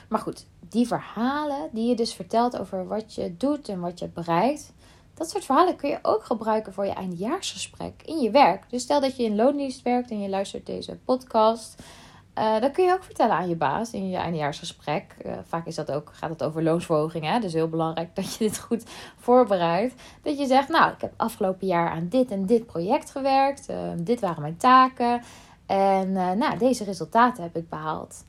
Maar 0.09 0.21
goed, 0.21 0.47
die 0.69 0.87
verhalen 0.87 1.69
die 1.73 1.89
je 1.89 1.97
dus 1.97 2.15
vertelt 2.15 2.59
over 2.59 2.89
wat 2.89 3.15
je 3.15 3.37
doet 3.37 3.69
en 3.69 3.81
wat 3.81 3.99
je 3.99 4.09
bereikt, 4.09 4.73
dat 5.15 5.31
soort 5.31 5.45
verhalen 5.45 5.77
kun 5.77 5.91
je 5.91 5.99
ook 6.03 6.25
gebruiken 6.25 6.73
voor 6.73 6.87
je 6.87 6.93
eindjaarsgesprek 6.93 8.03
in 8.05 8.21
je 8.21 8.31
werk. 8.31 8.71
Dus 8.71 8.83
stel 8.83 9.01
dat 9.01 9.17
je 9.17 9.23
in 9.23 9.37
loondienst 9.37 9.83
werkt 9.83 10.11
en 10.11 10.21
je 10.21 10.29
luistert 10.29 10.67
deze 10.67 10.99
podcast. 11.05 11.83
Uh, 12.39 12.61
dan 12.61 12.73
kun 12.73 12.85
je 12.85 12.93
ook 12.93 13.05
vertellen 13.05 13.37
aan 13.37 13.49
je 13.49 13.57
baas 13.57 13.93
in 13.93 14.09
je 14.09 14.17
eindjaarsgesprek. 14.17 15.17
Uh, 15.27 15.33
vaak 15.45 15.67
is 15.67 15.75
dat 15.75 15.93
ook, 15.93 16.11
gaat 16.13 16.31
het 16.31 16.43
over 16.43 16.63
loonsverhoging. 16.63 17.25
Hè? 17.25 17.39
Dus 17.39 17.53
heel 17.53 17.69
belangrijk 17.69 18.15
dat 18.15 18.35
je 18.35 18.39
dit 18.39 18.59
goed 18.59 18.85
voorbereidt. 19.17 19.95
Dat 20.23 20.39
je 20.39 20.47
zegt, 20.47 20.69
nou, 20.69 20.93
ik 20.93 21.01
heb 21.01 21.13
afgelopen 21.17 21.67
jaar 21.67 21.91
aan 21.91 22.09
dit 22.09 22.31
en 22.31 22.47
dit 22.47 22.67
project 22.67 23.11
gewerkt. 23.11 23.71
Uh, 23.71 23.77
dit 23.97 24.21
waren 24.21 24.43
mijn 24.43 24.57
taken. 24.57 25.23
En 25.67 26.13
nou, 26.13 26.59
deze 26.59 26.85
resultaten 26.85 27.43
heb 27.43 27.57
ik 27.57 27.69
behaald. 27.69 28.25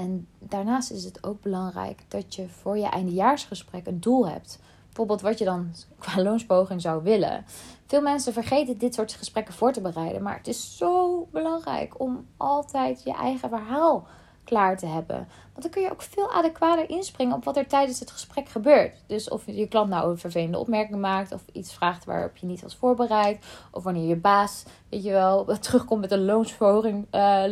En 0.00 0.26
daarnaast 0.38 0.90
is 0.90 1.04
het 1.04 1.24
ook 1.24 1.42
belangrijk 1.42 2.04
dat 2.08 2.34
je 2.34 2.48
voor 2.48 2.78
je 2.78 2.88
eindejaarsgesprek 2.88 3.86
een 3.86 4.00
doel 4.00 4.28
hebt. 4.28 4.58
Bijvoorbeeld 4.86 5.20
wat 5.20 5.38
je 5.38 5.44
dan 5.44 5.72
qua 5.98 6.22
loonspoging 6.22 6.80
zou 6.80 7.02
willen. 7.02 7.44
Veel 7.86 8.00
mensen 8.00 8.32
vergeten 8.32 8.78
dit 8.78 8.94
soort 8.94 9.12
gesprekken 9.12 9.54
voor 9.54 9.72
te 9.72 9.80
bereiden. 9.80 10.22
Maar 10.22 10.36
het 10.36 10.46
is 10.46 10.76
zo 10.76 11.26
belangrijk 11.32 12.00
om 12.00 12.26
altijd 12.36 13.02
je 13.02 13.12
eigen 13.12 13.48
verhaal 13.48 14.06
klaar 14.44 14.78
te 14.78 14.86
hebben. 14.86 15.16
Want 15.52 15.62
dan 15.62 15.70
kun 15.70 15.82
je 15.82 15.90
ook 15.90 16.02
veel 16.02 16.32
adequater 16.32 16.90
inspringen 16.90 17.36
op 17.36 17.44
wat 17.44 17.56
er 17.56 17.66
tijdens 17.66 18.00
het 18.00 18.10
gesprek 18.10 18.48
gebeurt. 18.48 19.02
Dus 19.06 19.28
of 19.28 19.42
je 19.46 19.68
klant 19.68 19.90
nou 19.90 20.10
een 20.10 20.18
vervelende 20.18 20.58
opmerking 20.58 21.00
maakt, 21.00 21.32
of 21.32 21.44
iets 21.52 21.74
vraagt 21.74 22.04
waarop 22.04 22.36
je 22.36 22.46
niet 22.46 22.62
was 22.62 22.76
voorbereid, 22.76 23.44
of 23.70 23.82
wanneer 23.82 24.08
je 24.08 24.16
baas, 24.16 24.64
weet 24.88 25.02
je 25.02 25.10
wel, 25.10 25.44
terugkomt 25.60 26.00
met 26.00 26.12
een 26.12 26.24
loonsverhoging, 26.24 27.06
uh, 27.14 27.44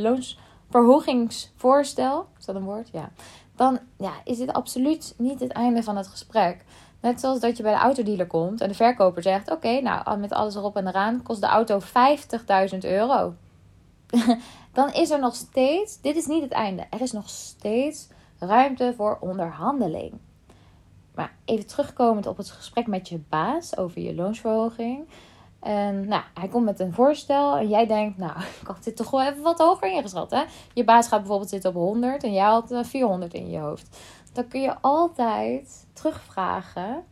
loonsverhogingsvoorstel. 0.70 2.26
Is 2.38 2.44
dat 2.44 2.54
een 2.54 2.64
woord? 2.64 2.88
Ja. 2.92 3.10
Dan 3.56 3.78
ja, 3.96 4.12
is 4.24 4.38
dit 4.38 4.52
absoluut 4.52 5.14
niet 5.16 5.40
het 5.40 5.52
einde 5.52 5.82
van 5.82 5.96
het 5.96 6.06
gesprek. 6.06 6.64
Net 7.00 7.20
zoals 7.20 7.40
dat 7.40 7.56
je 7.56 7.62
bij 7.62 7.72
de 7.72 7.78
autodealer 7.78 8.26
komt 8.26 8.60
en 8.60 8.68
de 8.68 8.74
verkoper 8.74 9.22
zegt: 9.22 9.50
Oké, 9.50 9.80
nou 9.80 10.18
met 10.18 10.32
alles 10.32 10.54
erop 10.54 10.76
en 10.76 10.86
eraan 10.86 11.22
kost 11.22 11.40
de 11.40 11.46
auto 11.46 11.80
50.000 11.80 12.78
euro. 12.78 13.34
Dan 14.72 14.92
is 14.92 15.10
er 15.10 15.20
nog 15.20 15.34
steeds, 15.34 16.00
dit 16.00 16.16
is 16.16 16.26
niet 16.26 16.42
het 16.42 16.52
einde, 16.52 16.86
er 16.90 17.00
is 17.00 17.12
nog 17.12 17.28
steeds 17.28 18.08
ruimte 18.38 18.94
voor 18.96 19.18
onderhandeling. 19.20 20.12
Maar 21.14 21.32
even 21.44 21.66
terugkomend 21.66 22.26
op 22.26 22.36
het 22.36 22.50
gesprek 22.50 22.86
met 22.86 23.08
je 23.08 23.20
baas 23.28 23.76
over 23.76 24.00
je 24.00 24.14
loonsverhoging. 24.14 25.08
En 25.60 26.08
nou, 26.08 26.22
hij 26.34 26.48
komt 26.48 26.64
met 26.64 26.80
een 26.80 26.92
voorstel 26.92 27.56
en 27.56 27.68
jij 27.68 27.86
denkt, 27.86 28.18
nou, 28.18 28.40
ik 28.60 28.66
had 28.66 28.84
dit 28.84 28.96
toch 28.96 29.10
wel 29.10 29.22
even 29.22 29.42
wat 29.42 29.58
hoger 29.58 29.92
ingeschat. 29.92 30.30
Hè? 30.30 30.42
Je 30.74 30.84
baas 30.84 31.08
gaat 31.08 31.18
bijvoorbeeld 31.18 31.50
zitten 31.50 31.70
op 31.70 31.76
100 31.76 32.24
en 32.24 32.32
jij 32.32 32.44
had 32.44 32.72
400 32.82 33.34
in 33.34 33.50
je 33.50 33.58
hoofd 33.58 33.96
dan 34.38 34.48
kun 34.48 34.60
je 34.60 34.80
altijd 34.80 35.86
terugvragen. 35.92 37.04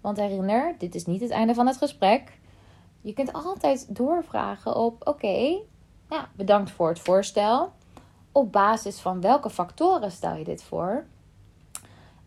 Want 0.00 0.16
herinner, 0.16 0.74
dit 0.78 0.94
is 0.94 1.06
niet 1.06 1.20
het 1.20 1.30
einde 1.30 1.54
van 1.54 1.66
het 1.66 1.76
gesprek. 1.76 2.38
Je 3.00 3.12
kunt 3.12 3.32
altijd 3.32 3.96
doorvragen 3.96 4.76
op: 4.76 5.08
oké, 5.08 5.58
ja, 6.10 6.28
bedankt 6.36 6.70
voor 6.70 6.88
het 6.88 7.00
voorstel. 7.00 7.72
Op 8.32 8.52
basis 8.52 9.00
van 9.00 9.20
welke 9.20 9.50
factoren 9.50 10.10
stel 10.10 10.34
je 10.34 10.44
dit 10.44 10.62
voor? 10.62 11.06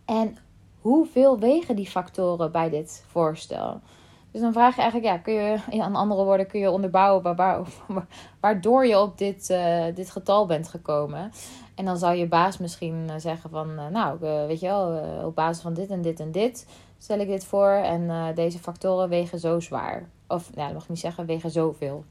En 0.05 0.37
hoeveel 0.81 1.39
wegen 1.39 1.75
die 1.75 1.89
factoren 1.89 2.51
bij 2.51 2.69
dit 2.69 3.05
voorstel? 3.07 3.81
Dus 4.31 4.41
dan 4.41 4.53
vraag 4.53 4.75
je 4.75 4.81
eigenlijk, 4.81 5.13
ja, 5.13 5.21
kun 5.21 5.33
je, 5.33 5.57
in 5.69 5.95
andere 5.95 6.23
woorden, 6.23 6.47
kun 6.47 6.59
je 6.59 6.71
onderbouwen 6.71 7.35
waar, 7.35 7.61
waardoor 8.41 8.85
je 8.85 8.99
op 8.99 9.17
dit, 9.17 9.49
uh, 9.49 9.83
dit 9.95 10.11
getal 10.11 10.45
bent 10.45 10.67
gekomen. 10.67 11.31
En 11.75 11.85
dan 11.85 11.97
zou 11.97 12.15
je 12.15 12.27
baas 12.27 12.57
misschien 12.57 13.05
eh, 13.09 13.15
zeggen 13.17 13.49
van, 13.49 13.69
uh, 13.69 13.87
nou, 13.87 14.19
weet 14.19 14.59
je 14.59 14.67
wel, 14.67 15.01
op 15.25 15.35
basis 15.35 15.61
van 15.61 15.73
dit 15.73 15.89
en 15.89 16.01
dit 16.01 16.19
en 16.19 16.31
dit 16.31 16.67
stel 16.97 17.19
ik 17.19 17.27
dit 17.27 17.45
voor. 17.45 17.69
En 17.69 18.33
deze 18.35 18.59
factoren 18.59 19.09
wegen 19.09 19.39
zo 19.39 19.59
zwaar. 19.59 20.09
Of, 20.27 20.55
nou, 20.55 20.65
dat 20.65 20.73
mag 20.73 20.83
ik 20.83 20.89
niet 20.89 20.99
zeggen, 20.99 21.25
wegen 21.25 21.51
zoveel. 21.51 22.03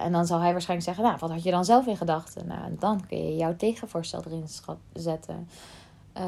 en 0.00 0.12
dan 0.12 0.26
zal 0.26 0.40
hij 0.40 0.52
waarschijnlijk 0.52 0.88
zeggen, 0.88 1.04
nou, 1.04 1.16
wat 1.20 1.30
had 1.30 1.42
je 1.42 1.50
dan 1.50 1.64
zelf 1.64 1.86
in 1.86 1.96
gedachten? 1.96 2.46
Nou, 2.46 2.76
dan 2.78 3.06
kun 3.06 3.24
je 3.24 3.36
jouw 3.36 3.56
tegenvoorstel 3.56 4.22
erin 4.26 4.48
zetten. 4.92 5.48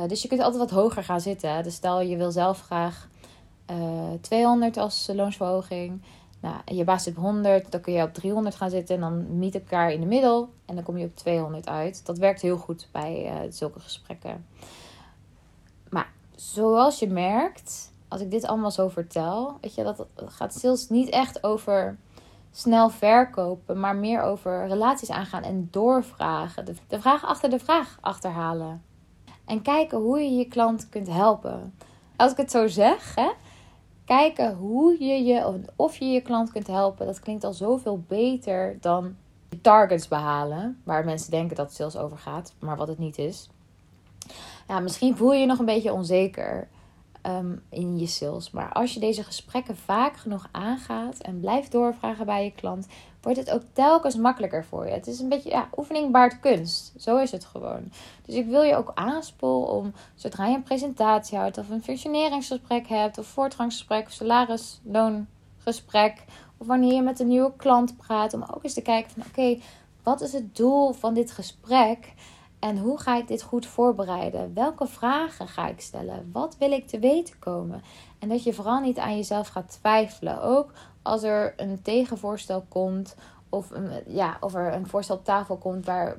dus 0.07 0.23
je 0.23 0.29
kunt 0.29 0.41
altijd 0.41 0.71
wat 0.71 0.81
hoger 0.81 1.05
gaan 1.05 1.21
zitten. 1.21 1.63
Dus 1.63 1.75
stel 1.75 2.01
je 2.01 2.17
wil 2.17 2.31
zelf 2.31 2.61
graag 2.61 3.09
200 4.21 4.77
eh, 4.77 4.83
als 4.83 5.11
loonsverhoging. 5.15 6.03
Nou, 6.41 6.57
je 6.65 6.85
baas 6.85 7.03
zit 7.03 7.17
op 7.17 7.23
100, 7.23 7.71
dan 7.71 7.81
kun 7.81 7.93
je 7.93 8.03
op 8.03 8.15
300 8.15 8.55
gaan 8.55 8.71
zitten 8.71 8.95
en 8.95 9.01
dan 9.01 9.39
meet 9.39 9.55
elkaar 9.55 9.93
in 9.93 10.01
de 10.01 10.07
middel 10.07 10.49
en 10.67 10.75
dan 10.75 10.85
kom 10.85 10.99
je 10.99 11.07
op 11.07 11.17
200 11.17 11.69
uit. 11.69 12.07
Dat 12.07 12.19
werkt 12.19 12.41
heel 12.41 12.57
goed 12.57 12.89
bij 12.93 13.25
uh, 13.25 13.53
zulke 13.53 13.81
gesprekken. 13.81 14.47
Maar 15.91 16.13
zoals 16.35 16.99
je 16.99 17.09
merkt, 17.09 17.93
als 18.09 18.21
ik 18.21 18.31
dit 18.31 18.47
allemaal 18.47 18.71
zo 18.71 18.89
vertel, 18.89 19.59
weet 19.61 19.75
je, 19.75 19.83
dat 19.83 20.07
gaat 20.17 20.55
sales 20.55 20.89
niet 20.89 21.09
echt 21.09 21.45
over 21.45 21.97
snel 22.53 22.89
verkopen, 22.89 23.81
maar 23.81 23.97
meer 23.97 24.23
over 24.23 24.67
relaties 24.67 25.11
aangaan 25.11 25.43
en 25.43 25.69
doorvragen. 25.71 26.65
De, 26.65 26.75
de 26.89 27.01
vraag 27.01 27.25
achter 27.25 27.51
de 27.51 27.59
vraag 27.59 27.99
achterhalen. 28.01 28.83
En 29.45 29.63
kijken 29.63 29.99
hoe 29.99 30.21
je 30.21 30.31
je 30.31 30.49
klant 30.49 30.89
kunt 30.89 31.09
helpen. 31.09 31.75
Als 32.17 32.31
ik 32.31 32.37
het 32.37 32.51
zo 32.51 32.67
zeg, 32.67 33.15
hè, 33.15 33.31
kijken 34.17 34.55
hoe 34.55 35.05
je 35.05 35.25
je 35.25 35.61
of 35.77 35.97
je 35.97 36.05
je 36.05 36.21
klant 36.21 36.53
kunt 36.53 36.67
helpen. 36.67 37.07
Dat 37.07 37.21
klinkt 37.21 37.45
al 37.45 37.53
zoveel 37.53 38.05
beter 38.09 38.77
dan 38.81 39.17
targets 39.61 40.09
behalen, 40.09 40.81
waar 40.85 41.05
mensen 41.05 41.31
denken 41.31 41.57
dat 41.57 41.67
het 41.67 41.75
sales 41.75 41.97
over 41.97 42.19
gaat, 42.19 42.55
maar 42.59 42.77
wat 42.77 42.89
het 42.89 42.99
niet 42.99 43.19
is. 43.19 43.49
Ja, 44.69 44.81
misschien 44.81 45.17
voel 45.17 45.33
je 45.33 45.41
je 45.41 45.47
nog 45.47 45.59
een 45.59 45.65
beetje 45.65 45.93
onzeker 45.93 46.69
um, 47.27 47.63
in 47.69 47.99
je 47.99 48.07
sales. 48.07 48.51
Maar 48.51 48.73
als 48.73 48.95
je 48.95 49.01
deze 49.01 49.23
gesprekken 49.23 49.77
vaak 49.77 50.17
genoeg 50.17 50.49
aangaat 50.51 51.19
en 51.19 51.41
blijft 51.41 51.73
doorvragen 51.73 52.27
bij 52.27 52.45
je 52.45 52.53
klant, 52.53 52.87
wordt 53.21 53.39
het 53.39 53.51
ook 53.51 53.63
telkens 53.73 54.17
makkelijker 54.17 54.65
voor 54.65 54.87
je. 54.87 54.93
Het 54.93 55.07
is 55.07 55.21
een 55.21 55.29
beetje 55.29 55.51
ja, 55.51 55.69
oefening 55.77 56.13
baart 56.13 56.41
kunst. 56.41 56.93
Zo 56.97 57.17
is 57.17 57.31
het 57.31 57.45
gewoon. 57.45 57.93
Dus 58.25 58.35
ik 58.35 58.47
wil 58.47 58.63
je 58.63 58.77
ook 58.77 58.91
aanspoelen 58.95 59.69
om, 59.69 59.93
zodra 60.15 60.47
je 60.47 60.55
een 60.55 60.63
presentatie 60.63 61.39
houdt, 61.39 61.59
of 61.59 61.71
een 61.71 61.83
functioneringsgesprek 61.83 62.89
hebt, 62.89 63.19
of 63.19 63.27
voortgangsgesprek, 63.27 64.07
of 64.07 64.13
salarisloongesprek, 64.13 66.25
of 66.57 66.67
wanneer 66.67 66.95
je 66.95 67.03
met 67.03 67.21
een 67.21 67.29
nieuwe 67.29 67.53
klant 67.57 67.97
praat, 67.97 68.35
om 68.35 68.45
ook 68.55 68.65
eens 68.65 68.75
te 68.75 68.83
kijken 68.83 69.11
van 69.11 69.23
oké, 69.29 69.59
wat 70.03 70.21
is 70.21 70.33
het 70.33 70.57
doel 70.57 70.93
van 70.93 71.15
dit 71.15 71.33
gesprek? 71.33 72.15
En 72.63 72.79
hoe 72.79 73.01
ga 73.01 73.17
ik 73.17 73.29
dit 73.29 73.43
goed 73.43 73.67
voorbereiden? 73.67 74.55
Welke 74.55 74.87
vragen 74.87 75.49
ga 75.49 75.69
ik 75.69 75.81
stellen? 75.81 76.31
Wat 76.33 76.57
wil 76.59 76.73
ik 76.73 76.89
te 76.89 76.99
weten 76.99 77.39
komen? 77.39 77.83
En 78.19 78.29
dat 78.29 78.43
je 78.43 78.53
vooral 78.53 78.81
niet 78.81 78.99
aan 78.99 79.17
jezelf 79.17 79.49
gaat 79.49 79.79
twijfelen. 79.81 80.43
Ook 80.43 80.73
als 81.03 81.23
er 81.23 81.55
een 81.57 81.83
tegenvoorstel 81.83 82.65
komt, 82.69 83.15
of, 83.49 83.73
ja, 84.07 84.37
of 84.41 84.55
er 84.55 84.75
een 84.75 84.87
voorstel 84.87 85.17
op 85.17 85.25
tafel 85.25 85.57
komt 85.57 85.87
waar, 85.87 86.17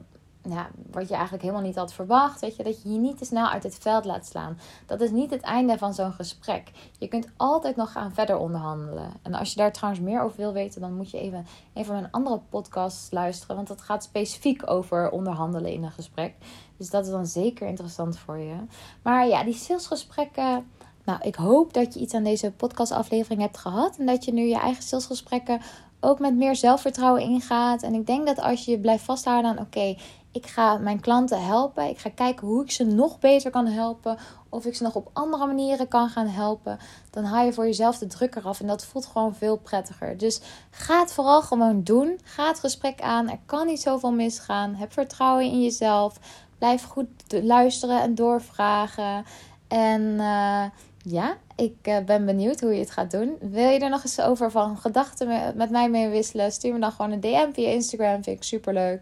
ja, 0.50 0.70
wat 0.92 1.08
je 1.08 1.14
eigenlijk 1.14 1.44
helemaal 1.44 1.66
niet 1.66 1.76
had 1.76 1.94
verwacht. 1.94 2.42
Weet 2.42 2.56
je, 2.56 2.64
dat 2.64 2.82
je 2.82 2.92
je 2.92 2.98
niet 2.98 3.18
te 3.18 3.26
snel 3.26 3.48
uit 3.48 3.64
het 3.64 3.78
veld 3.78 4.06
laat 4.06 4.26
slaan. 4.26 4.60
Dat 4.86 5.02
is 5.02 5.12
niet 5.12 5.30
het 5.30 5.42
einde 5.42 5.78
van 5.78 5.94
zo'n 5.94 6.14
gesprek. 6.14 6.72
Je 7.00 7.08
kunt 7.08 7.28
altijd 7.38 7.76
nog 7.76 7.92
gaan 7.92 8.14
verder 8.14 8.38
onderhandelen. 8.38 9.12
En 9.22 9.34
als 9.34 9.50
je 9.50 9.56
daar 9.56 9.72
trouwens 9.72 10.04
meer 10.04 10.22
over 10.22 10.38
wil 10.38 10.54
weten, 10.54 10.82
dan 10.82 10.96
moet 10.96 11.12
je 11.12 11.20
even 11.20 11.46
een 11.74 11.86
van 11.86 11.96
mijn 11.96 12.12
andere 12.12 12.40
podcasts 12.50 13.12
luisteren. 13.12 13.56
Want 13.56 13.68
dat 13.68 13.82
gaat 13.82 14.04
specifiek 14.04 14.70
over 14.70 15.10
onderhandelen 15.10 15.72
in 15.72 15.84
een 15.84 15.92
gesprek. 15.92 16.34
Dus 16.78 16.90
dat 16.90 17.06
is 17.06 17.12
dan 17.12 17.26
zeker 17.26 17.68
interessant 17.68 18.18
voor 18.18 18.38
je. 18.38 18.56
Maar 19.02 19.28
ja, 19.28 19.44
die 19.44 19.54
salesgesprekken. 19.54 20.72
Nou, 21.06 21.20
ik 21.22 21.36
hoop 21.36 21.74
dat 21.74 21.94
je 21.94 22.00
iets 22.00 22.14
aan 22.14 22.24
deze 22.24 22.52
podcastaflevering 22.52 23.42
hebt 23.42 23.58
gehad. 23.58 23.98
En 23.98 24.06
dat 24.06 24.26
je 24.26 24.34
nu 24.34 24.42
je 24.42 24.60
eigen 24.60 24.84
salesgesprekken 24.84 25.62
ook 26.04 26.20
met 26.20 26.36
meer 26.36 26.56
zelfvertrouwen 26.56 27.22
ingaat. 27.22 27.84
En 27.84 27.94
ik 27.94 28.08
denk 28.08 28.26
dat 28.26 28.40
als 28.40 28.66
je 28.66 28.80
blijft 28.80 29.04
vasthouden 29.04 29.52
aan: 29.52 29.60
oké, 29.60 29.96
ik 30.34 30.48
ga 30.48 30.78
mijn 30.78 31.00
klanten 31.00 31.46
helpen. 31.46 31.90
Ik 31.90 32.00
ga 32.00 32.10
kijken 32.10 32.48
hoe 32.48 32.64
ik 32.64 32.72
ze 32.72 32.84
nog 32.84 33.20
beter 33.20 33.52
kan 33.52 33.68
helpen. 33.68 34.18
Of 34.50 34.66
ik 34.66 34.76
ze 34.76 34.84
nog 34.84 34.96
op 34.96 35.10
andere 35.14 35.46
manieren 35.46 35.88
kan 35.88 36.10
gaan 36.10 36.28
helpen. 36.28 36.80
Dan 37.10 37.24
haal 37.24 37.46
je 37.46 37.54
voor 37.54 37.66
jezelf 37.66 37.98
de 37.98 38.08
druk 38.08 38.36
eraf. 38.36 38.60
En 38.60 38.68
dat 38.68 38.86
voelt 38.86 39.06
gewoon 39.06 39.36
veel 39.36 39.58
prettiger. 39.58 40.18
Dus 40.18 40.42
ga 40.70 41.00
het 41.00 41.14
vooral 41.14 41.42
gewoon 41.42 41.84
doen. 41.84 42.20
Ga 42.24 42.48
het 42.48 42.60
gesprek 42.60 43.02
aan. 43.02 43.30
Er 43.30 43.40
kan 43.46 43.66
niet 43.66 43.82
zoveel 43.82 44.12
misgaan. 44.12 44.76
Heb 44.76 44.94
vertrouwen 44.94 45.46
in 45.46 45.64
jezelf. 45.64 46.20
Blijf 46.58 46.84
goed 46.84 47.08
luisteren 47.28 48.02
en 48.02 48.16
doorvragen. 48.16 49.26
En 49.68 50.02
uh, 50.02 50.64
ja, 50.98 51.38
ik 51.56 51.76
uh, 51.84 52.00
ben 52.00 52.26
benieuwd 52.26 52.60
hoe 52.60 52.74
je 52.74 52.80
het 52.80 52.92
gaat 52.92 53.12
doen. 53.12 53.38
Wil 53.40 53.70
je 53.70 53.80
er 53.80 53.90
nog 53.90 54.04
eens 54.04 54.22
over 54.22 54.52
van 54.52 54.78
gedachten 54.78 55.54
met 55.56 55.70
mij 55.70 55.90
mee 55.90 56.10
wisselen? 56.10 56.52
Stuur 56.52 56.74
me 56.74 56.80
dan 56.80 56.92
gewoon 56.92 57.12
een 57.12 57.20
DM 57.20 57.52
via 57.54 57.70
Instagram. 57.70 58.24
Vind 58.24 58.38
ik 58.38 58.44
super 58.44 58.74
leuk. 58.74 59.02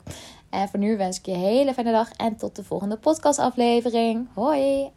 En 0.51 0.69
voor 0.69 0.79
nu 0.79 0.97
wens 0.97 1.17
ik 1.17 1.25
je 1.25 1.31
een 1.31 1.39
hele 1.39 1.73
fijne 1.73 1.91
dag 1.91 2.11
en 2.11 2.35
tot 2.35 2.55
de 2.55 2.63
volgende 2.63 2.97
podcastaflevering. 2.97 4.27
Hoi! 4.33 4.91